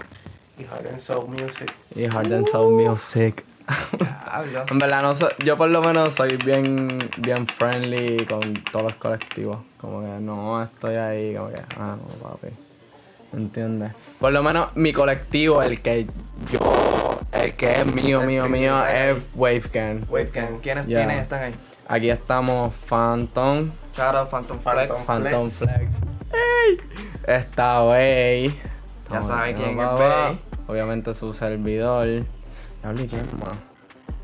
[0.58, 1.70] y Hard and Soul Music.
[1.94, 3.44] y Hard and Soul Music.
[4.70, 8.94] En verdad, no soy- yo por lo menos soy bien, bien friendly con todos los
[8.96, 9.58] colectivos.
[9.78, 12.48] Como que no estoy ahí, como que, ah, no, papi.
[13.32, 13.92] ¿Entiendes?
[14.20, 16.06] Por lo menos mi colectivo, el que
[16.50, 20.06] yo, el que es mío, El mío, mío, es Wavecan.
[20.08, 20.58] Wavecam.
[20.60, 20.86] ¿Quiénes.
[20.86, 21.54] ¿Quiénes están ahí?
[21.88, 25.04] Aquí estamos Phantom, out Phantom Flex.
[25.06, 25.48] Phantom.
[25.50, 25.58] Flex.
[25.58, 25.92] Flex.
[26.32, 26.76] ¡Ey!
[27.26, 28.60] Está Way.
[29.10, 29.86] Ya saben quién es.
[29.98, 30.40] Bay.
[30.66, 32.24] Obviamente su servidor.
[32.94, 33.56] ¿Y quién más?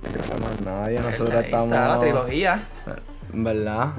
[0.03, 1.01] Que más nadie.
[1.01, 1.71] Nosotros Ahí está estamos.
[1.71, 2.63] la trilogía.
[3.33, 3.93] ¿Verdad?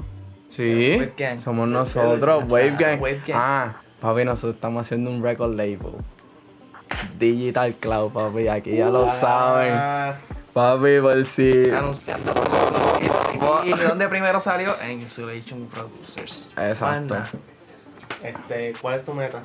[0.48, 0.96] Sí.
[0.98, 1.38] Wave Gang.
[1.38, 3.00] Somos nosotros, Wave Gang.
[3.00, 3.36] Wave Gang.
[3.40, 5.94] Ah, papi, nosotros estamos haciendo un record label.
[7.18, 8.48] Digital Cloud, papi.
[8.48, 10.16] Aquí ya lo saben.
[10.52, 11.70] Papi, por si.
[11.70, 14.74] Anunciando por lo ¿Y de dónde primero salió?
[14.82, 16.50] En Insulation Producers.
[16.56, 17.14] Exacto.
[17.14, 17.28] Anda.
[18.22, 19.42] este, ¿Cuál es tu meta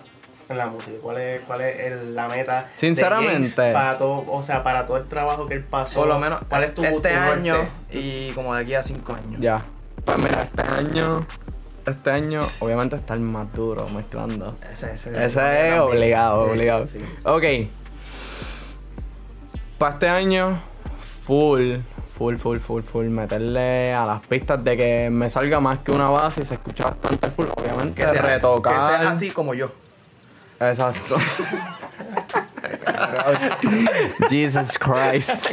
[0.49, 0.97] en la música?
[1.01, 2.67] ¿Cuál es, cuál es el- la meta?
[2.75, 3.71] Sinceramente.
[3.73, 5.99] Para todo, o sea, para todo el trabajo que él pasó.
[5.99, 7.71] Por lo menos ¿Cuál es tu este año norte?
[7.99, 9.39] y como de aquí a cinco años.
[9.39, 9.63] Ya.
[10.05, 11.25] Pues mira, este año.
[11.85, 14.55] Este año, obviamente, está el más duro mezclando.
[14.71, 15.79] Ese, ese, Ese es también.
[15.79, 16.85] obligado, Sí, obligado.
[16.85, 16.99] sí.
[17.23, 17.43] Ok.
[19.77, 20.61] Para este año,
[20.99, 21.77] full,
[22.15, 26.09] full, full, full, full, meterle a las pistas de que me salga más que una
[26.09, 27.45] base y se escucha bastante full.
[27.55, 28.73] Obviamente, Que sea, retocar.
[28.73, 29.71] que sea así como yo.
[30.59, 31.15] Exacto.
[34.29, 35.45] Jesus Christ.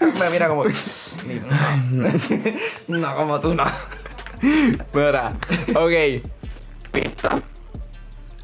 [0.00, 0.64] Me mira como.
[2.88, 3.64] No, no como tú no.
[4.92, 5.32] Mira,
[5.74, 6.22] ok.
[6.92, 7.30] Pista.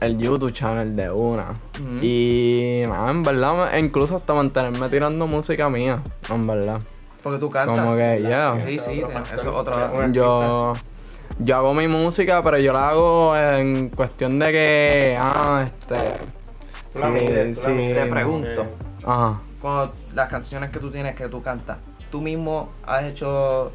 [0.01, 1.55] El YouTube channel de una.
[2.03, 6.03] Y nada, en verdad, me- incluso hasta mantenerme tirando música mía.
[6.31, 6.81] En verdad.
[7.23, 7.79] Porque tú cantas.
[7.79, 8.59] Como que, ya.
[8.67, 9.93] Sí, sí, eso es otro.
[9.95, 10.73] Un Yo.
[11.39, 15.17] Yo hago mi música, pero yo la hago en cuestión de que.
[15.21, 15.97] Ah, este.
[16.93, 17.73] Tú la Sí, mides, tú la sí.
[17.75, 18.63] mides, Te pregunto.
[18.63, 19.41] que- Ajá.
[19.61, 21.79] Cuando las canciones que tú tienes que tú cantas,
[22.11, 23.73] tú mismo has hecho.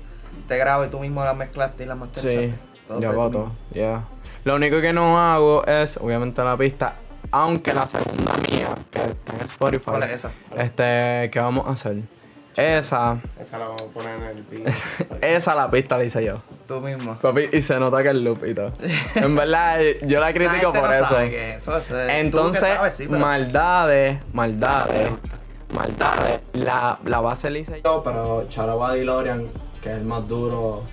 [0.47, 2.51] Te grabo y tú mismo las mezclaste y las masterizaste.
[2.51, 2.55] Sí,
[2.88, 3.55] Todo yo hago todo, mismo.
[3.74, 4.03] yeah.
[4.45, 6.93] Lo único que no hago es, obviamente, la pista,
[7.32, 9.84] aunque la segunda mía, que está en Spotify.
[9.86, 10.32] ¿Cuál es esa?
[10.55, 11.97] Este, ¿qué vamos a hacer?
[12.56, 14.76] Esa, Esa la vamos a poner en el beat.
[15.22, 16.41] esa la pista la hice yo.
[16.68, 17.16] Tú mismo.
[17.18, 18.74] Papi, y se nota que es loop y todo.
[19.16, 21.06] En verdad, yo la critico por no eso.
[21.06, 25.10] sabe que eso, eso es- tú que Entonces, sabes, sí, pero- maldades, maldades,
[25.74, 26.39] maldades.
[26.54, 29.47] La, la base la hice yo, pero Charaba Lorian,
[29.82, 30.84] que es el más duro,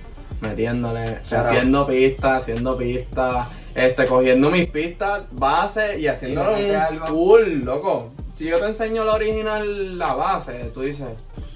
[0.41, 7.07] metiéndole, haciendo pistas, haciendo pistas, este, cogiendo mis pistas, base y haciendo Y metiste algo.
[7.09, 8.13] cool, loco.
[8.37, 11.07] Si yo te enseño la original, la base, tú dices,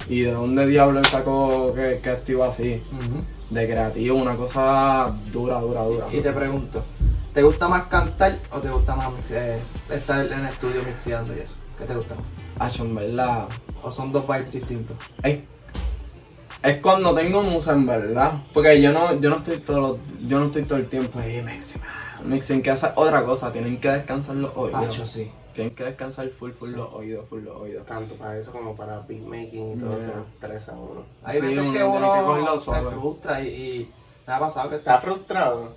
[0.09, 2.83] ¿y de dónde diablo sacó que, que estuvo así?
[3.51, 6.07] De creativo, una cosa dura, dura, dura.
[6.11, 6.83] Y te pregunto,
[7.35, 9.59] ¿te gusta más cantar o te gusta más eh,
[9.91, 11.55] estar en el estudio mixeando y eso?
[11.79, 12.25] ¿Qué te gusta más?
[12.59, 13.47] Acho, en verdad.
[13.83, 14.97] ¿O son dos vibes distintos?
[15.23, 15.39] Es,
[16.63, 18.33] es cuando tengo musa en verdad.
[18.55, 21.43] Porque yo no, yo no estoy todo los- yo no estoy todo el tiempo ahí
[21.43, 21.81] mixing.
[21.83, 24.89] ah, Mixing que hacer otra cosa, tienen que descansar los oídos.
[24.89, 25.31] Hacho, sí.
[25.55, 27.87] Tienen que descansar full, full los oídos, full los oídos.
[27.87, 30.09] Tanto para eso como para beatmaking y todo, Yeah.
[30.09, 31.03] eso, tres a uno.
[31.25, 33.91] Hay Sí, veces uno que uno se frustra y, y
[34.27, 35.73] me ha pasado que ¿Estás frustrado?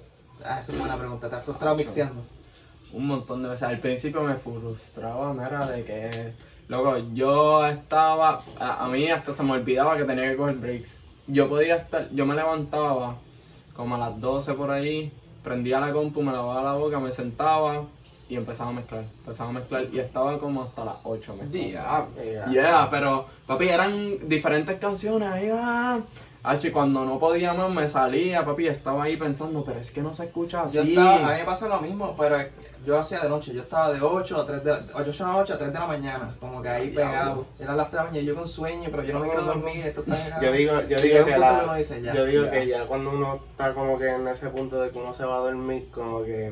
[0.46, 1.30] Ah, esa es buena pregunta.
[1.30, 2.22] ¿Te has frustrado mixeando?
[2.92, 3.64] Un montón de veces.
[3.64, 6.34] Al principio me frustraba, mira, de que.
[6.68, 8.42] Loco, yo estaba.
[8.60, 11.02] A, a mí hasta se me olvidaba que tenía que coger breaks.
[11.28, 12.10] Yo podía estar.
[12.12, 13.16] Yo me levantaba
[13.76, 15.12] como a las 12 por ahí,
[15.44, 17.86] prendía la compu, me lavaba la boca, me sentaba
[18.30, 19.04] y empezaba a mezclar.
[19.20, 22.12] Empezaba a mezclar y estaba como hasta las 8 mezclando.
[22.24, 22.50] Yeah.
[22.50, 25.30] Yeah, pero papi, eran diferentes canciones.
[25.30, 26.02] Ahí, ah.
[26.44, 30.02] Hacho, y cuando no podía más me salía, papi, estaba ahí pensando, pero es que
[30.02, 30.76] no se escucha así.
[30.76, 32.38] Yo estaba, a mí me pasa lo mismo, pero
[32.86, 33.54] yo lo hacía de noche.
[33.54, 35.88] Yo estaba de 8 a 3 de, 8 de la noche a 3 de la
[35.88, 36.36] mañana.
[36.42, 37.46] Como que ahí pegado.
[37.60, 39.86] Eran las 3 de la mañana yo con sueño, pero yo no me quiero dormir.
[39.86, 42.52] Esto está Yo digo, yo digo que la, dice, ya, yo digo ya.
[42.52, 45.38] que ya cuando uno está como que en ese punto de que uno se va
[45.38, 46.52] a dormir, como que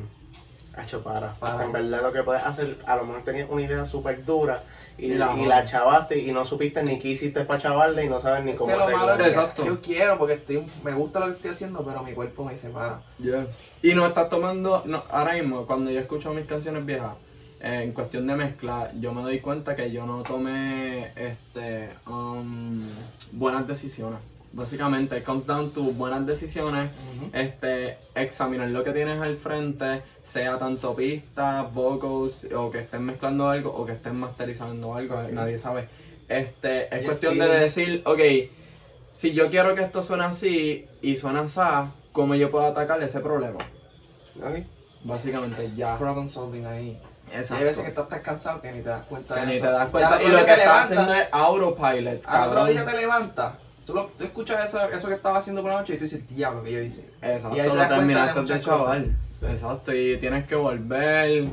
[0.80, 1.34] hecho para.
[1.34, 1.64] Para.
[1.64, 4.62] En verdad lo que puedes hacer, a lo mejor tenías una idea súper dura
[4.96, 8.08] y, Y la y la chavaste y no supiste ni qué hiciste para chavarla y
[8.08, 9.64] no sabes ni cómo Exacto.
[9.64, 12.70] yo quiero porque estoy, me gusta lo que estoy haciendo, pero mi cuerpo me dice,
[12.70, 13.02] para.
[13.18, 13.46] Yeah.
[13.82, 17.14] Y no estás tomando, no, ahora mismo, cuando yo escucho mis canciones viejas,
[17.60, 22.82] eh, en cuestión de mezcla, yo me doy cuenta que yo no tomé este, um,
[23.30, 24.18] buenas decisiones.
[24.54, 27.30] Básicamente, it comes down to buenas decisiones, Ujú.
[27.32, 33.48] este, examinar lo que tienes al frente, sea tanto pistas, vocals, o que estén mezclando
[33.48, 35.88] algo, o que estén masterizando algo, nadie sabe.
[36.28, 38.20] Este, es Y cuestión de decir, ok,
[39.12, 41.60] si yo quiero que esto suene así y suena así,
[42.12, 43.58] ¿cómo yo puedo atacar ese problema?
[44.38, 44.66] Ok.
[45.04, 45.96] Básicamente, ya.
[45.98, 47.00] Problem solving ahí.
[47.32, 47.54] Exacto.
[47.54, 49.64] Hay veces que estás tan cansado que ni te das cuenta Que de ni eso.
[49.64, 50.14] te das Ya cuenta.
[50.16, 53.52] al Y lo que te estás haciendo es autopilot, Al otro día te levantas,
[53.86, 56.26] tú, lo, tú escuchas eso, eso que estaba haciendo por la noche y tú dices,
[56.28, 57.04] diablo, que yo hice.
[57.22, 59.16] Exacto, Y ahí te lo terminaste de chaval.
[59.42, 61.48] Exacto, y tienes que volver.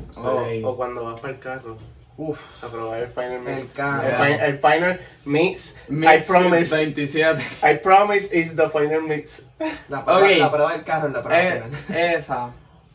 [0.64, 1.78] O, cuando vas para el carro
[2.18, 3.70] Uf, a probar el final mix.
[3.70, 4.08] El carro.
[4.08, 5.76] El, fi- el final mix.
[5.88, 6.76] Mix I promise.
[6.76, 7.42] 27.
[7.64, 9.44] I promise is the final mix.
[9.88, 10.30] la prueba, Ok.
[10.38, 11.42] la prueba del carro es la prueba
[11.90, 12.52] Eh, esa,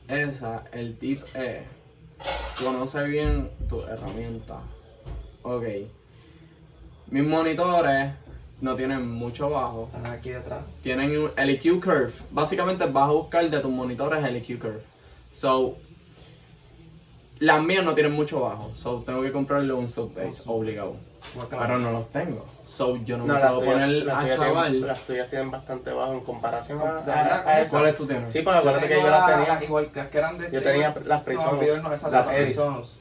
[0.09, 1.63] esa, el tip es,
[2.63, 4.59] conoce bien tu herramienta.
[5.43, 5.65] Ok.
[7.09, 8.13] Mis monitores
[8.61, 9.91] no tienen mucho bajo.
[9.95, 10.61] Están aquí detrás.
[10.83, 12.13] Tienen un- el EQ curve.
[12.31, 14.81] Básicamente vas a buscar de tus monitores el EQ curve.
[15.33, 15.77] So,
[17.41, 18.73] las mías no tienen mucho bajo.
[18.77, 20.97] So, tengo que comprarle un sub bass obligado.
[21.51, 22.45] Pero no los tengo.
[22.67, 24.71] So, yo no, me puedo tuyas- poner las a tuyas chaval.
[24.73, 27.71] tienen- las tuyas tienen bastante bajo en comparación a, ¿De a- a esa.
[27.71, 28.33] ¿Cuáles tú tienes?
[28.33, 29.55] Sí, porque acuérdate que yo las la- tenía.
[29.55, 32.27] las igual que que eran de Yo tenía las esas las.
[32.27, 32.93] Presonus.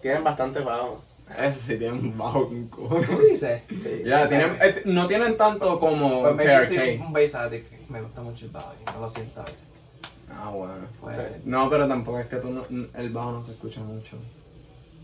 [0.00, 1.02] Tienen bastante bajo.
[1.42, 3.08] Ese sí tienen bajo con cojones.
[3.10, 3.62] ¿Tú dices?
[3.68, 4.02] Sí.
[4.04, 7.00] Ya, tienen, eh, no tienen tanto como Pues KRK.
[7.00, 7.72] un bass addict.
[7.88, 9.64] Me gusta mucho el bajo y no lo siento a veces.
[10.30, 10.74] Ah, bueno.
[11.00, 11.28] Puede Sí.
[11.32, 11.40] ser.
[11.44, 12.64] No, pero tampoco es que tú no-
[12.94, 14.16] el bajo no se escucha mucho.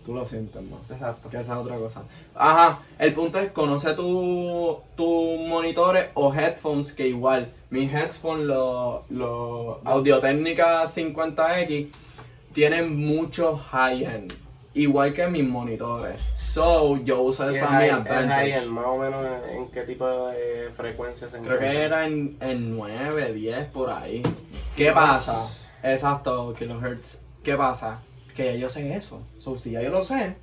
[0.07, 0.81] Tú lo sientes más.
[0.91, 1.29] Exacto.
[1.29, 2.03] Que esa es otra cosa.
[2.35, 7.53] Ajá, el punto es conoce tu, tus monitores o headphones que igual.
[7.68, 11.89] Mis headphones, los los Audio-Técnica 50X,
[12.55, 14.33] tienen mucho high-end.
[14.75, 16.21] Igual que mis monitores.
[16.37, 18.29] So, yo uso Y eso el a mi advantage.
[18.29, 22.37] high-end, más o menos en, en qué tipo de frecuencia se Creo que era en,
[22.41, 24.23] en 9, 10 por ahí.
[24.77, 25.47] ¿Qué pasa?
[25.83, 27.19] Exacto, kilohertz.
[27.43, 28.01] ¿Qué pasa?
[28.37, 29.23] Que ya yo sé eso.
[29.39, 30.37] So, si ya yo lo sé,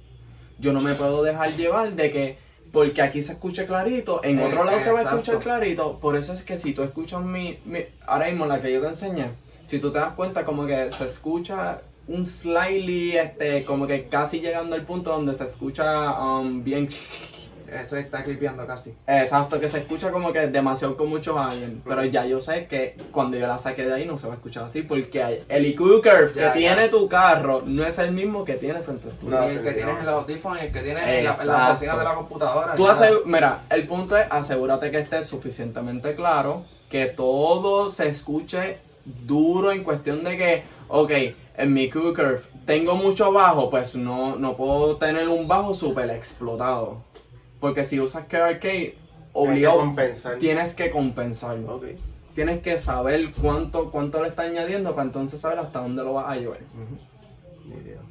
[0.60, 2.38] yo no me puedo dejar llevar de que
[2.74, 5.98] porque aquí se escuche clarito, en Eh, otro lado se va a escuchar clarito.
[6.00, 8.88] Por eso es que si tú escuchas mi, mi- ahora mismo la que yo te
[8.88, 9.30] enseñé,
[9.66, 14.40] si tú te das cuenta como que se escucha un slightly, este, como que casi
[14.40, 16.90] llegando al punto donde se escucha um, bien
[17.72, 18.94] Eso está clipeando casi.
[19.08, 21.72] Exacto, que se escucha como que demasiado con muchos años.
[21.84, 24.36] Pero ya yo sé que cuando yo la saque de ahí no se va a
[24.36, 24.84] escuchar así.
[24.84, 28.88] Porque el EQ curve que Ya, tiene tu carro no es el mismo que tienes
[28.88, 29.40] en tu estudio.
[29.40, 31.48] No, y el que tienes en los audífonos y el que tienes en la, en
[31.48, 32.76] la de la computadora.
[32.76, 38.78] Tú asegu- mira, el punto es asegúrate que esté suficientemente claro, que todo se escuche
[39.06, 41.12] duro en cuestión de que, ok,
[41.58, 47.04] en mi curve tengo mucho bajo, pues no, no puedo tener un bajo súper explotado.
[47.60, 48.98] Porque si usas KRK, Tienes que
[49.34, 50.38] obligado compensar.
[50.38, 51.82] tienes que compensarlo.
[52.36, 56.30] Tienes que saber cuánto, cuánto le está añadiendo para entonces saber hasta dónde lo vas
[56.32, 56.60] a llevar.
[56.74, 57.70] Ujú.
[57.76, 58.02] Nítido.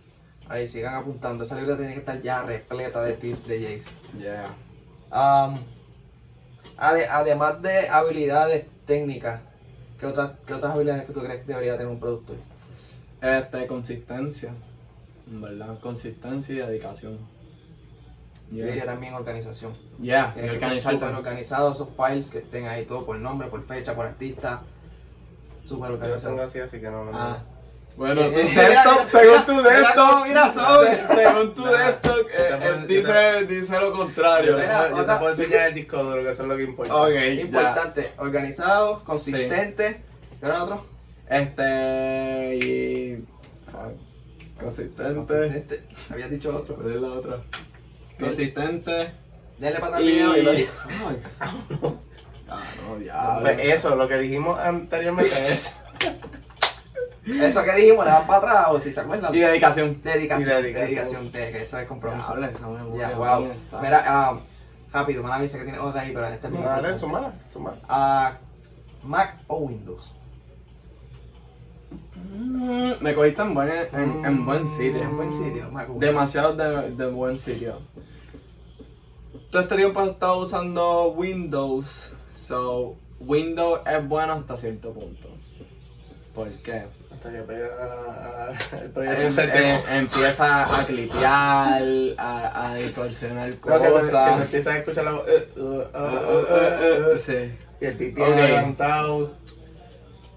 [0.49, 1.45] Ahí sigan apuntando.
[1.45, 3.91] Esa libreta tiene que estar ya repleta de tips de Jace.
[4.19, 4.55] Yeah.
[5.11, 5.59] Um,
[6.77, 9.41] ade- además de habilidades técnicas,
[10.01, 12.37] ¿qué otras, ¿qué otras habilidades que tú crees que debería tener un productor?
[13.25, 14.53] Este, consistencia.
[15.31, 15.79] En ¿Verdad?
[15.81, 17.19] Consistencia y dedicación.
[18.51, 18.67] Yo Yeah.
[18.67, 19.75] diría también organización.
[20.01, 20.99] Yeah, organizarte.
[20.99, 24.61] súper organizado, esos files que estén ahí todo por nombre, por fecha, por artista.
[25.65, 26.43] Súper Yo lo tengo organizado.
[26.43, 27.13] así, así que no, no.
[27.15, 27.43] Ah.
[27.97, 32.77] Bueno, Eh, tu eh, desktop, según tu desktop, mira según tu desktop, yo te eh,
[32.81, 34.57] yo dice, dice lo Yo contrario.
[34.57, 36.57] te, Mira, puedo, yo te otra- puedo enseñar el disco duro, que eso es lo
[36.57, 36.95] que importa.
[36.97, 37.25] Ok, ya.
[37.31, 40.03] Importante, organizado, consistente.
[40.41, 40.85] ¿Qué era otro?
[41.35, 43.25] Este, y...
[44.61, 45.15] Consistente.
[45.15, 45.85] Consistente.
[46.11, 46.77] Habías dicho otro.
[46.77, 47.43] ¿Cuál es la otra?
[48.21, 49.13] Consistente.
[49.59, 50.21] Dale para atrás Y...
[50.21, 50.53] al video y lo
[51.81, 51.97] Fuck.
[52.49, 53.41] Ah, no, diablo.
[53.43, 55.75] Pues eso, lo que dijimos anteriormente es.
[57.27, 59.35] Eso que dijimos, le dan para atrás o si se acuerdan.
[59.35, 60.01] Y dedicación.
[60.03, 60.89] Dedicación, Y dedicación.
[60.89, 62.37] dedicación, te- que eso es compromiso.
[62.39, 63.51] Esa memoria, Ya, wow.
[63.81, 64.39] Mira, ah,
[64.93, 67.79] rápido, mala dice que tiene otra ahí, pero esta es bien Dale, sumala, sumala.
[67.89, 68.35] Ah,
[69.03, 70.15] Mac o Windows.
[72.33, 75.03] Mm, Me cogiste en buen, en, en buen sitio.
[75.03, 76.01] En buen sitio, Mac o Windows.
[76.01, 77.79] Demasiado de, de buen sitio.
[79.51, 82.13] Todo este tiempo he estado usando Windows.
[82.33, 85.29] So, Windows es bueno hasta cierto punto.
[86.35, 86.87] ¿Por qué?
[87.13, 88.53] Hasta que pega
[88.83, 91.83] el proyecto Em- em- empieza a clipear,
[92.19, 94.41] a, a distorsionar No, que te, que cosas.
[94.43, 95.25] empiezas a escuchar la voz.
[95.29, 97.55] eh, uh, uh, uh, uh, uh, sí.
[97.81, 98.29] Y el pipi Ok.
[98.29, 99.33] adelantado.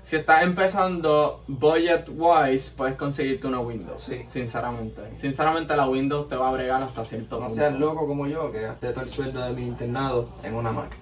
[0.08, 4.04] Si estás empezando budget wise, puedes conseguirte una Windows.
[4.04, 4.24] Sí.
[4.30, 5.02] Sinceramente.
[5.18, 7.56] Sinceramente, la Windows te va a bregar hasta cierto No punto.
[7.56, 10.96] seas loco como yo, que gasté todo el sueldo de mi internado en una Mac.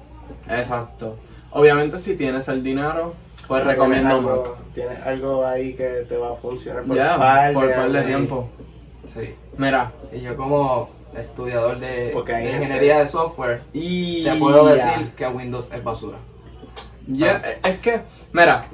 [0.50, 1.20] Exacto.
[1.52, 3.14] Obviamente si tienes el dinero,
[3.48, 4.74] pues ¿Tienes recomiendo algo, Mac.
[4.74, 8.02] Tienes algo ahí que te va a funcionar por Ya, par por de par de
[8.02, 8.50] tiempo.
[9.14, 9.36] Sí.
[9.56, 9.92] Mira.
[10.12, 15.84] Y yo como estudiador de, ingeniería de software, Y te puedo decir que Windows es
[15.84, 16.18] basura.
[17.08, 18.02] Ya, es que,
[18.34, 18.68] mira,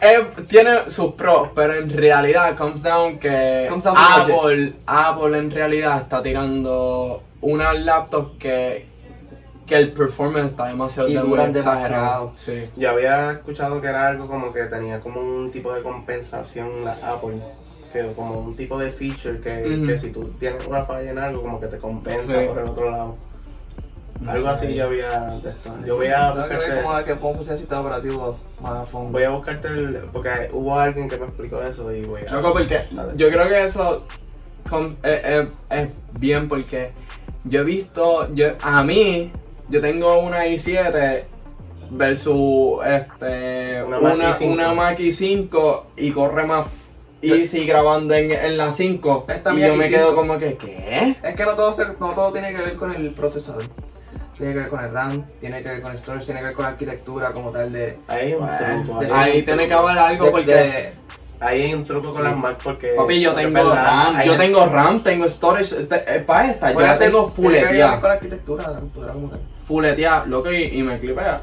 [0.00, 5.50] eh, tiene sus pros, pero en realidad comes down que Comes down Apple, Apple en
[5.50, 8.86] realidad está tirando una laptop que,
[9.66, 12.32] que el performance está demasiado Y duran demasiado.
[12.36, 12.68] Sí.
[12.76, 16.92] Yo había escuchado que era algo como que tenía como un tipo de compensación la
[17.02, 17.40] Apple.
[17.92, 21.40] Que como un tipo de feature que, que si tú tienes una falla en algo,
[21.42, 22.46] como que te compensa Sí.
[22.46, 23.16] por el otro lado.
[24.20, 25.08] No algo así yo había
[25.42, 25.72] de esto.
[25.84, 27.14] Yo voy a Tengo que ver buscarte, cómo es que
[27.58, 29.10] sistema operativo más a fondo.
[29.12, 32.32] voy a buscarte el, porque hubo alguien que me explicó eso y voy a...
[32.34, 33.12] Loco, porque Dale.
[33.16, 34.04] yo creo que eso
[35.02, 35.88] eh, eh, es
[36.18, 36.90] bien porque
[37.44, 39.30] yo he visto, yo, a mí,
[39.68, 41.22] yo tengo una i7
[41.90, 44.52] versus este, Una una, Mac i5.
[44.52, 46.66] una Mac i5 y corre más
[47.22, 49.88] easy grabando en, en la 5 Esta y yo me i5.
[49.90, 51.16] quedo como que, ¿qué?
[51.22, 53.64] Es que no todo, se- no todo tiene que ver con el procesador.
[54.36, 56.54] Tiene que ver con el RAM, tiene que ver con el storage, tiene que ver
[56.54, 57.98] con la arquitectura como tal de...
[58.08, 58.46] Ahí hay un
[58.84, 59.00] truco.
[59.00, 60.54] de- Ahí, tiene que haber algo de- porque...
[60.54, 60.92] de-
[61.40, 62.22] Ahí hay un truco con Sí.
[62.22, 62.88] las Mac porque...
[62.96, 63.84] Papi, yo porque tengo verdad,
[64.14, 65.74] RAM, yo tengo RAM, tengo storage,
[66.26, 68.00] para esta, yo ser- tengo tiene que ver fuleteada.
[68.00, 69.40] con la arquitectura de la computadora como tal.
[69.62, 71.42] fuletea, loco, y, y me clipea.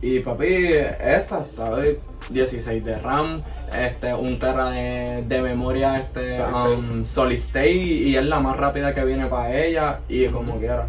[0.00, 3.42] Y papi, esta está de 16 de RAM,
[3.76, 8.56] este, un tera de, de memoria este, Solid um, solid state y es la más
[8.56, 10.88] rápida que viene para ella y como quiera.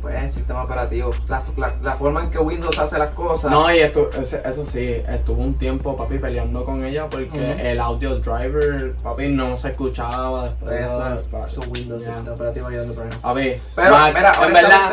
[0.00, 3.50] Pues el sistema operativo, la, la, la forma en que Windows hace las cosas.
[3.50, 7.80] No, y esto, ese- eso sí, estuve un tiempo, papi, peleando con ella porque el
[7.80, 10.70] audio driver, papi, no se escuchaba después.
[10.70, 13.18] Pues eso de- es su Windows, el sistema operativo ayudando problemas.
[13.18, 14.90] Papi, Pero, Mac, mira, en verdad,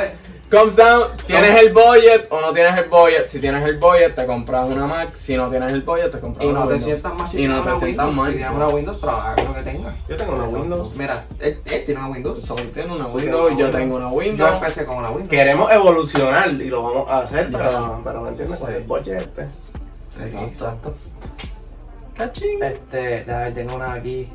[0.49, 3.27] comes down, tienes el budget o no tienes el budget.
[3.27, 5.13] Si tienes el budget, te compras una Mac.
[5.13, 7.47] Si no tienes el budget, te compras Y una no te sientas mal si Y
[7.47, 8.15] no tienes te una sientas Windows.
[8.15, 8.31] mal.
[8.31, 10.07] Si tienes una Windows, trabaja con lo que tengas.
[10.07, 10.61] Yo tengo una Exacto.
[10.61, 10.95] Windows.
[10.95, 12.43] Mira, él, él tiene una Windows.
[12.43, 14.53] Solo tiene una Windows, una yo tengo una Yo Windows.
[14.53, 15.29] empecé con una Windows.
[15.29, 18.59] Queremos evolucionar y lo vamos a hacer, pero, pero ¿me entiendes?
[18.59, 18.65] Sí.
[18.67, 19.47] el budget este.
[20.09, 20.47] Sí, Exacto.
[20.47, 20.95] exacto.
[22.17, 22.63] Cachín.
[22.63, 24.29] Este, a ver, tengo una aquí.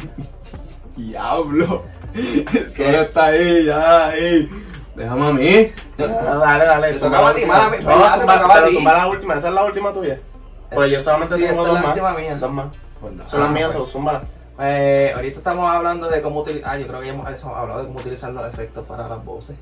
[0.96, 1.82] Diablo.
[2.76, 4.48] Solo está ahí, ya, ahí.
[4.96, 5.72] Déjame a mí.
[5.98, 6.92] Ah, dale, dale.
[6.92, 8.74] Te zumba la a ti, pero ti.
[8.74, 9.34] zumba la última.
[9.34, 10.20] Esa es la última tuya.
[10.72, 11.88] Pues yo solamente Sí, tengo dos la más.
[11.90, 12.36] última mía.
[12.36, 12.66] Dos más.
[13.00, 13.72] Pues Son las mías, pues.
[13.74, 14.22] solo zúmbala.
[14.60, 16.70] Eh, ahorita estamos hablando de cómo utilizar.
[16.72, 19.24] Ah, yo creo que ya hemos, hemos hablado de cómo utilizar los efectos para las
[19.24, 19.56] voces.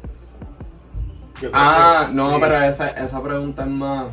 [1.41, 2.37] Yo creo Ah, que no, sí.
[2.41, 4.05] pero esa, esa pregunta es más.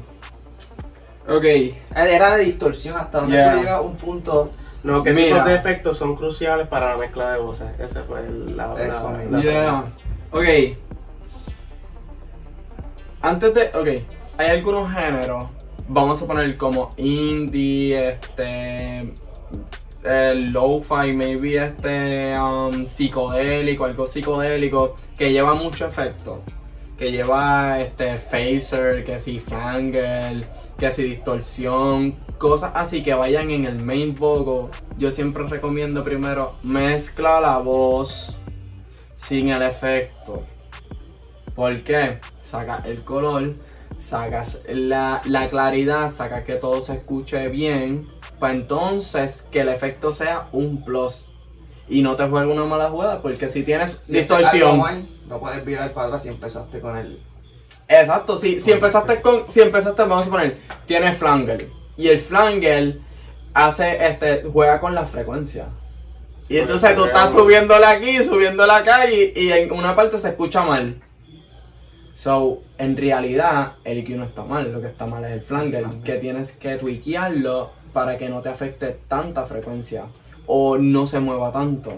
[1.28, 1.44] Ok.
[1.44, 3.52] Eh, Era de distorsión hasta donde Yeah.
[3.54, 4.50] tú llegas a un punto.
[4.82, 5.28] No, ¿qué Mira.
[5.36, 7.68] tipos de efectos son cruciales para la mezcla de voces?
[7.78, 9.38] Ese fue el- la, la, Eso la, mismo.
[9.38, 9.84] la Yeah.
[10.32, 10.78] Ok.
[13.22, 13.70] Antes de.
[13.74, 14.06] Ok.
[14.38, 15.46] Hay algunos géneros.
[15.88, 19.14] Vamos a poner como indie, este.
[20.04, 22.40] El lo-fi, maybe este.
[22.40, 24.96] Um, psicodélico, algo psicodélico.
[25.18, 26.44] Que lleva mucho efecto.
[26.98, 30.48] Que lleva este phaser, que si flanger,
[30.78, 34.70] que si distorsión, cosas así que vayan en el main vocal.
[34.98, 38.42] Yo siempre recomiendo primero mezcla la voz
[39.16, 40.44] sin el efecto.
[41.60, 42.20] ¿Por qué?
[42.42, 43.56] Saca el color,
[43.98, 48.08] sacas la, la claridad, saca que todo se escuche bien,
[48.40, 51.28] para entonces que el efecto sea un plus.
[51.90, 54.80] Y no te juegue una mala jugada, porque si tienes Si es distorsión.
[54.80, 57.22] mal, no puedes virar para atrás si empezaste con el.
[57.90, 59.52] Exacto, si, si empezaste con.
[59.52, 61.70] Si empezaste, vamos a poner, tienes flanger.
[61.98, 63.02] Y el flanger
[63.54, 64.44] hace este.
[64.50, 65.68] juega con la frecuencia.
[66.48, 70.64] Y entonces tú estás subiéndole aquí, subiéndole acá y, y en una parte se escucha
[70.64, 71.02] mal.
[72.20, 75.84] So, en realidad, el EQ no está mal, lo que está mal es el flanger,
[75.86, 76.04] flanger.
[76.04, 80.04] que tienes que tweakearlo para que no te afecte tanta frecuencia
[80.46, 81.94] o no se mueva tanto.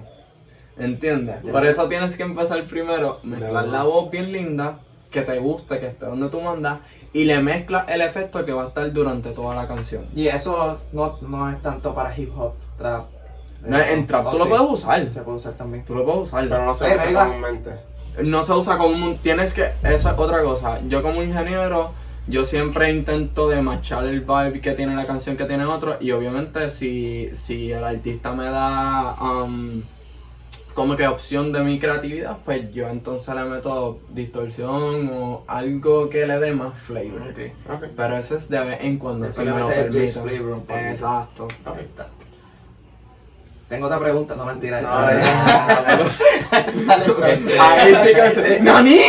[0.78, 1.38] ¿Entiendes?
[1.52, 4.78] Por eso tienes que empezar primero, mezclar la voz bien linda,
[5.10, 6.82] que te guste, que esté donde tú mandas,
[7.14, 10.06] y le mezclas el efecto que va a estar durante toda la canción.
[10.16, 13.08] Y eso no, no es tanto para hip hop, trap.
[13.66, 15.84] No, en trap Oh, tú lo puedes usar, Se puede usar también.
[15.84, 16.48] tú lo puedes usar.
[16.48, 17.72] Pero no se usa comúnmente.
[18.24, 19.18] No se usa como un...
[19.18, 19.72] Tienes que...
[19.84, 20.80] Eso es otra cosa.
[20.88, 21.92] Yo como ingeniero,
[22.28, 25.98] yo siempre intento de machar el vibe que tiene la canción que tiene otro.
[26.00, 29.82] Y obviamente si, si el artista me da um,
[30.74, 36.26] como que opción de mi creatividad, pues yo entonces le meto distorsión o algo que
[36.26, 37.22] le dé más flavor.
[37.32, 37.74] Ok.
[37.74, 37.90] Ok.
[37.96, 39.32] Pero eso es de vez en cuando.
[39.32, 40.64] Si me lo flavor.
[40.70, 41.48] Exacto.
[41.66, 42.08] Ahí está.
[43.72, 44.80] Tengo otra pregunta, no mentira.
[47.62, 48.60] Ahí sí que se...
[48.60, 49.00] ¡Nani!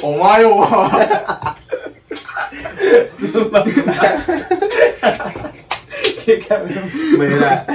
[0.00, 0.92] ¡Oh my god!
[7.18, 7.66] Mira,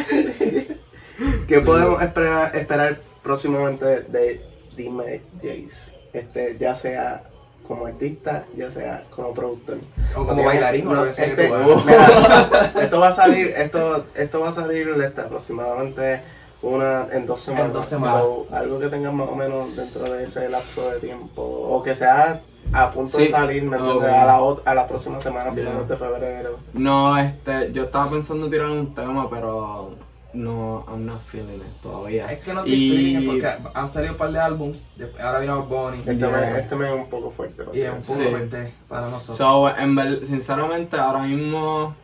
[1.45, 4.41] ¿qué podemos esperar, esperar próximamente de
[4.77, 5.91] Dime Jace?
[6.13, 7.23] Este, ya sea
[7.67, 9.77] como artista, ya sea como productor.
[10.15, 14.05] O como bailarín o lo que sea que Este, mira, esto va a salir, esto,
[14.15, 16.21] esto va a salir este, aproximadamente
[16.61, 17.67] una en dos semanas.
[17.67, 18.21] En dos semanas.
[18.21, 21.41] So, algo que tenga más o menos dentro de ese lapso de tiempo.
[21.41, 22.41] O que sea
[22.73, 23.77] a punto de salir, ¿me?
[23.77, 24.03] Ok.
[24.03, 25.55] A, la, a la próxima semana, Ya.
[25.55, 26.57] finales de febrero.
[26.73, 29.91] No, este, yo estaba pensando tirar un tema, pero
[30.37, 32.25] no, I'm not feeling it todavía.
[32.31, 34.87] Es que no te Y- feeling porque han salido un par de álbums,
[35.21, 37.63] ahora vino Bonnie Este, me, este me es un poco fuerte.
[37.73, 38.25] y es un poco Sí.
[38.29, 39.37] fuerte para nosotros.
[39.37, 41.95] So, en ver- sinceramente, ahora mismo,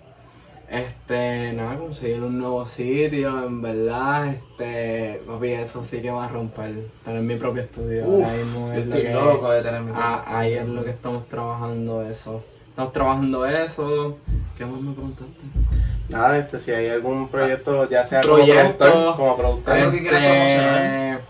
[0.69, 6.27] este, nada, conseguir un nuevo sitio, en verdad, este, papi, eso sí que va a
[6.29, 6.87] romper.
[7.05, 8.05] Tener mi propio estudio.
[8.07, 10.79] Uf, ahora mismo yo es estoy que- loco de tener mi propio ahí es estudio.
[10.79, 12.43] lo que estamos trabajando eso.
[12.69, 14.17] Estamos trabajando eso.
[14.57, 15.43] ¿Qué más me preguntaste?
[16.09, 18.77] Nada, este, si hay algún proyecto, ya sea Proyecto.
[18.77, 19.73] como productor, como productor.
[19.73, 21.21] Algo que quieras promocionar.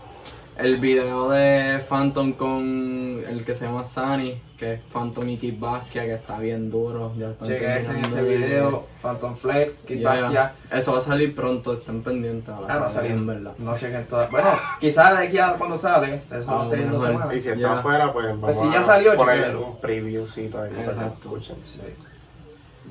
[0.56, 5.54] El video de Phantom con el que se llama Sunny, que es Phantom y Kid
[5.58, 7.12] Basquiat, que está bien duro.
[7.18, 10.52] Ya están Chequen ese en ese de- video, Phantom Flex, Kid Basquiat.
[10.70, 12.54] Eso va a salir pronto, estén pendientes.
[12.68, 13.10] Ah, va a salir.
[13.12, 13.52] en verdad.
[13.58, 14.30] No chequen todas.
[14.30, 14.48] Bueno,
[14.78, 17.34] quizás de aquí a cuando sale, se va a Ah, salir en dos semanas.
[17.34, 19.66] Y si está afuera, pues vamos Pues si ya a salió, poner chequéalo.
[19.66, 21.06] un previewcito ahí Exacto.
[21.36, 21.56] escuchen.
[21.64, 21.80] Sí.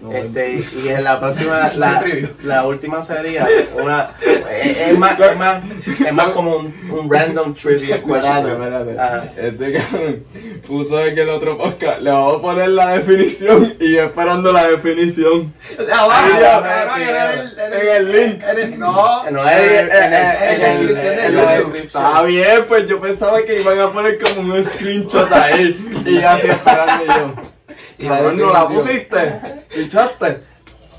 [0.02, 1.72] No, Este, y en la próxima,
[2.44, 3.48] la, última sería
[3.82, 4.12] una,
[4.62, 5.64] es, es más, es más,
[6.06, 8.48] es más como un, un random trivia question.
[8.48, 9.00] espérate.
[9.00, 9.26] Ajá.
[9.38, 10.24] Este cabrón
[10.68, 12.02] puso en el otro podcast.
[12.02, 15.54] Le vamos a poner la definición y yo esperando la definición.
[15.94, 18.44] Abajo, cabrón, en en el- link.
[18.44, 21.41] en el- No, No es en, en- en- en la el- descripción del en la
[21.44, 21.64] video.
[21.64, 22.04] descripción.
[22.06, 26.04] Está bien, pues yo pensaba que iban a poner como un screenshot ahí.
[26.06, 27.53] Y así esperando yo.
[28.04, 29.41] Y la Cabrón, no la pusiste.
[29.74, 30.41] ¿Pichaste?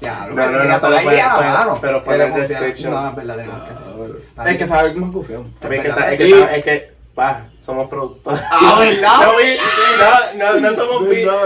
[0.00, 1.78] Ya, No, no, no, no, no, pero fue- mano.
[1.80, 2.28] pero fue en la.
[2.28, 4.48] No, es verdad, tenemos que hacer.
[4.52, 5.44] Es que sabe más confiado.
[5.70, 8.40] Es que, es que, pa, somos productores.
[8.50, 10.32] Ah, ¿verdad?
[10.36, 11.02] No, no, somos,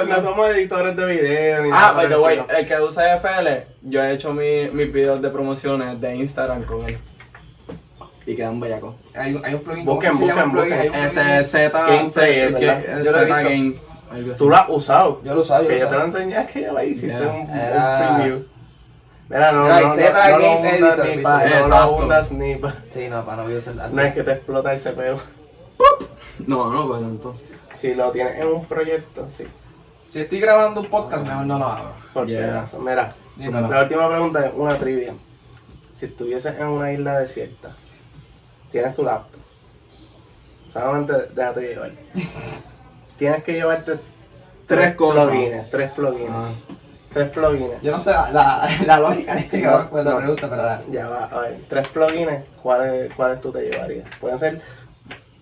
[0.09, 4.13] No, somos editores de video Ah, by the way, el que usa FL, yo he
[4.13, 6.99] hecho mi- mis videos de promociones de Instagram con él.
[8.27, 8.95] Y quedan bellacos.
[9.15, 11.87] Hay, hay un plugin, ¿cómo Busquen, busquen, un Este Z.
[11.87, 12.11] Game
[13.05, 13.88] Yo lo he Z visto.
[14.09, 14.19] Game.
[14.21, 14.39] algo así.
[14.39, 15.21] Tú lo has usado.
[15.25, 17.29] Yo lo usaba, yo Que lo yo te lo enseñé, que ya lo hiciste Ya.
[17.29, 18.45] un, un Era- preview.
[19.29, 21.51] Mira, no, Era no, no, Z no, Game lo hundas Editor, ni pa, visual.
[21.51, 21.97] no lo Exacto.
[21.97, 22.75] hundas ni pa.
[22.89, 25.19] Sí, no, para no voy a usar el No es que te explota el CPU.
[26.47, 27.37] No, no, pues tanto.
[27.75, 29.45] Si lo tienes en un proyecto, sí.
[30.09, 31.93] Si estoy grabando un podcast, mejor no lo abro.
[32.15, 32.59] Por si Yeah.
[32.61, 32.79] acaso.
[32.81, 33.69] Mira, Dímelo.
[33.69, 35.13] la última pregunta es una trivia.
[35.95, 37.77] Si estuvieses en una isla desierta,
[38.71, 39.41] tienes tu laptop.
[40.73, 41.91] Solamente déjate llevar.
[43.19, 43.99] tienes que llevarte
[44.67, 45.29] Tres cosas.
[45.29, 45.71] plugins.
[45.71, 46.31] Tres plugins.
[46.31, 46.53] Ah.
[47.13, 47.83] Tres plugins.
[47.83, 50.17] Yo no sé la, la, la lógica de este cabrón No, con la no.
[50.19, 50.85] pregunta, pero dale.
[50.91, 51.61] Ya va, a ver.
[51.69, 52.31] Tres plugins,
[52.63, 54.07] ¿cuáles, ¿cuáles tú te llevarías?
[54.21, 54.61] Pueden ser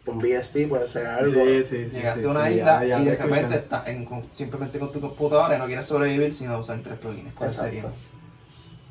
[0.07, 1.33] un VST, puede ser algo.
[1.33, 1.97] Sí, sí, sí.
[1.97, 4.79] Llegaste sí, a una sí, isla ya, ya y de repente estás en- con- simplemente
[4.79, 7.35] con tu computadora y no quieres sobrevivir sino usar tres plugins.
[7.35, 7.75] ¿Cuáles Exacto.
[7.75, 7.93] serían?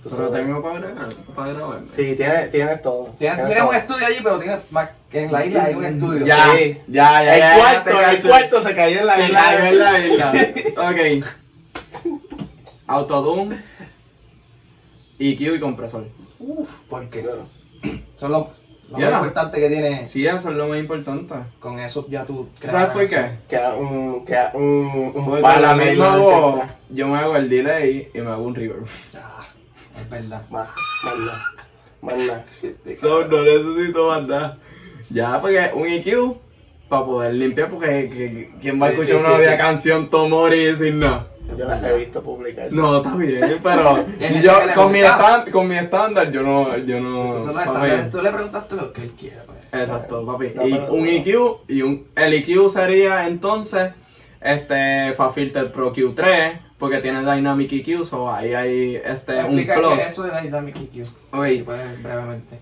[0.03, 0.31] Tú Pero sabes.
[0.33, 1.09] tengo para grabar.
[1.35, 1.79] Para grabar.
[1.91, 3.05] Sí, tienes, tienes todo.
[3.17, 3.69] Tienes, Tienes tienes todo.
[3.69, 6.25] un estudio allí, pero tienes más que en la isla hay un estudio.
[6.25, 6.77] Ya, Sí.
[6.89, 7.33] ya, ya.
[7.35, 9.39] El ya, cuarto, el cuarto se cayó en la Se isla.
[9.41, 10.33] cayó en la isla.
[11.21, 11.25] ok.
[12.87, 13.49] Autodoom.
[15.17, 16.09] EQ y compresor.
[16.39, 17.47] Uf, porque Claro.
[18.17, 18.51] son lo,
[18.89, 19.05] lo Ya.
[19.11, 20.11] más importante que tienes.
[20.11, 21.33] Sí, eso es lo más importante.
[21.61, 23.37] Con eso ya tú ¿Tú ¿Sabes por qué?
[23.47, 26.79] Queda un, queda un, un isla voz, desierta.
[26.89, 28.85] yo me hago el delay y me hago un reverb.
[29.15, 29.47] Ah,
[29.97, 30.41] es verdad.
[30.49, 30.67] Más,
[31.05, 31.39] más.
[32.01, 32.15] Más
[33.29, 34.57] no necesito nada.
[35.09, 36.35] Ya, porque un EQ
[36.89, 39.57] para poder limpiar, porque que- ¿quién va a Sí, escuchar sí, una sí, sí.
[39.57, 41.27] canción Tomori sin nada?
[41.57, 42.75] Yo las he visto publicarse.
[42.75, 45.15] No, está bien, pero Y yo le con mi, gusta.
[45.15, 47.23] estándar, con mi estándar yo no, yo no.
[47.25, 47.77] Esos son los papi.
[47.85, 48.11] estándares.
[48.11, 49.37] Tú le preguntaste lo que él quiere.
[49.45, 49.81] Pues.
[49.83, 50.51] Exacto, papi.
[50.55, 52.07] No, y pero- un EQ y un.
[52.15, 53.91] El EQ sería entonces
[54.41, 59.87] este Fafilter Pro Q3, porque tiene Dynamic EQ, so ahí hay este un Explica plus.
[59.93, 61.07] qué es eso de Dynamic EQ.
[61.31, 61.45] Ok.
[61.47, 62.59] Si puedes brevemente.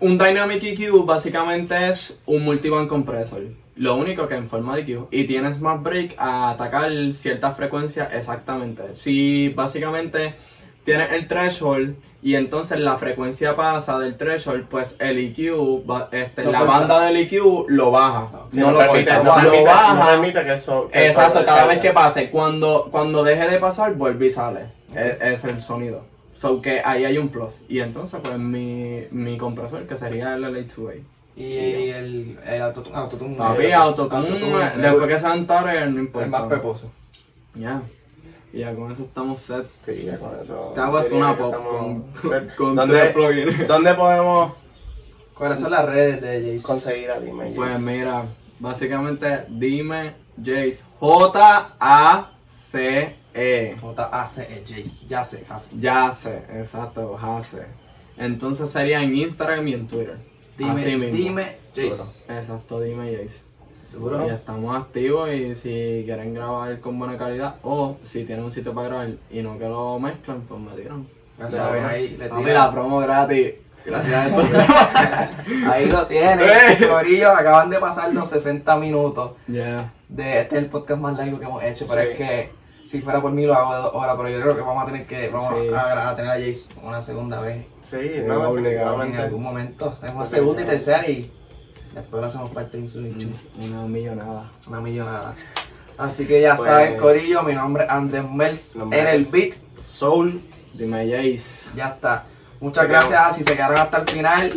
[0.00, 3.42] Un Dynamic EQ básicamente es un multiband compressor.
[3.76, 5.06] Lo único que en forma de EQ.
[5.10, 8.94] Y tienes más break a atacar cierta frecuencia exactamente.
[8.94, 10.34] Si básicamente
[10.84, 16.44] tienes el threshold y entonces la frecuencia pasa del threshold, pues el EQ, va- este,
[16.44, 18.28] la banda del EQ lo baja.
[18.52, 20.06] No, lo permite, corta, no lo permite, baja.
[20.06, 20.88] permite que eso.
[20.92, 24.66] que Exacto, eso cada vez que pase, cuando, cuando deje de pasar, vuelve y sale.
[24.94, 26.04] Es, es el sonido.
[26.34, 27.54] So que ahí hay un plus.
[27.68, 31.02] Y entonces, pues mi, mi compresor, que sería el LA2A.
[31.36, 31.56] Y
[31.90, 32.96] el, el autotune.
[32.96, 36.24] autotune Papi, el- autotune, autotune, el- después que sean Target, no importa.
[36.24, 36.90] el más peposo.
[37.54, 37.82] Ya.
[38.52, 39.66] Y ya con eso estamos set.
[39.86, 40.72] Sí, ya con eso.
[40.74, 42.54] Te hago hasta una pop con, set.
[42.56, 43.66] con ¿Dónde, tres plugins.
[43.68, 44.52] ¿Dónde podemos
[45.34, 46.66] ¿Cuáles son las redes de Jace?
[46.66, 47.52] conseguir a Dime?
[47.56, 47.82] Pues Jace?
[47.82, 48.26] mira,
[48.58, 50.82] básicamente dime Jace.
[51.00, 53.16] J-A-C-E.
[53.34, 55.06] J-A-C-E, Jace.
[55.08, 55.70] Ya sé, Jace.
[55.78, 57.62] Yace, exacto, Jase.
[58.16, 60.18] Entonces sería en Instagram y en Twitter.
[60.58, 61.16] Dime, Así mismo.
[61.16, 62.38] dime Jace.
[62.38, 63.42] Exacto, dime Jace.
[63.92, 64.26] Duro.
[64.26, 68.72] Ya estamos activos y si quieren grabar con buena calidad o si tienen un sitio
[68.74, 71.06] para grabar y no que lo mezclen, pues me tiran.
[71.48, 72.54] Sabes, ahí le tiran.
[72.54, 73.54] la promo gratis.
[73.84, 75.30] Gracias a.
[75.72, 76.40] Ahí lo tienen.
[76.40, 76.86] Eh.
[76.88, 79.32] Corillo, acaban de pasar los 60 minutos.
[79.48, 79.92] Ya.
[80.08, 82.50] De, este es el podcast más largo que hemos hecho, pero es que
[82.84, 85.06] si fuera por mí lo hago de horas, pero yo creo que vamos a tener
[85.06, 85.68] que vamos Sí.
[85.74, 87.66] a, a tener a Jace una segunda vez.
[87.82, 88.56] Sí, Sí, no.
[88.58, 89.98] En algún momento.
[90.02, 91.32] Es una segunda y tercera y
[91.94, 94.50] después lo hacemos parte de Insulin Una millonada.
[94.66, 95.34] Una millonada.
[95.98, 98.76] Así que ya Pues- saben, Corillo, mi nombre es Andrés Mels.
[98.76, 100.42] En el beat, Soul.
[100.74, 101.70] Dime Jace.
[101.76, 102.24] ya está.
[102.60, 104.52] Muchas Te gracias si se quedaron hasta el final.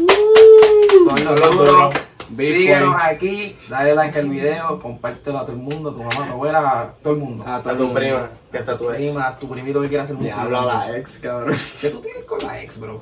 [1.07, 1.93] Son los Duro, duros.
[2.33, 6.27] Síguenos aquí, dale like al video, compártelo a todo el mundo, a tu mamá, a
[6.27, 7.43] tu abuela, a todo el mundo.
[7.45, 8.95] A A tu prima, que está tu ex.
[8.97, 10.35] prima, a tu primito que quiera hacer música.
[10.35, 11.55] Diablo a la ex, cabrón.
[11.81, 13.01] ¿Qué tú tienes con la ex, bro?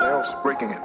[0.00, 0.78] Bells breaking it.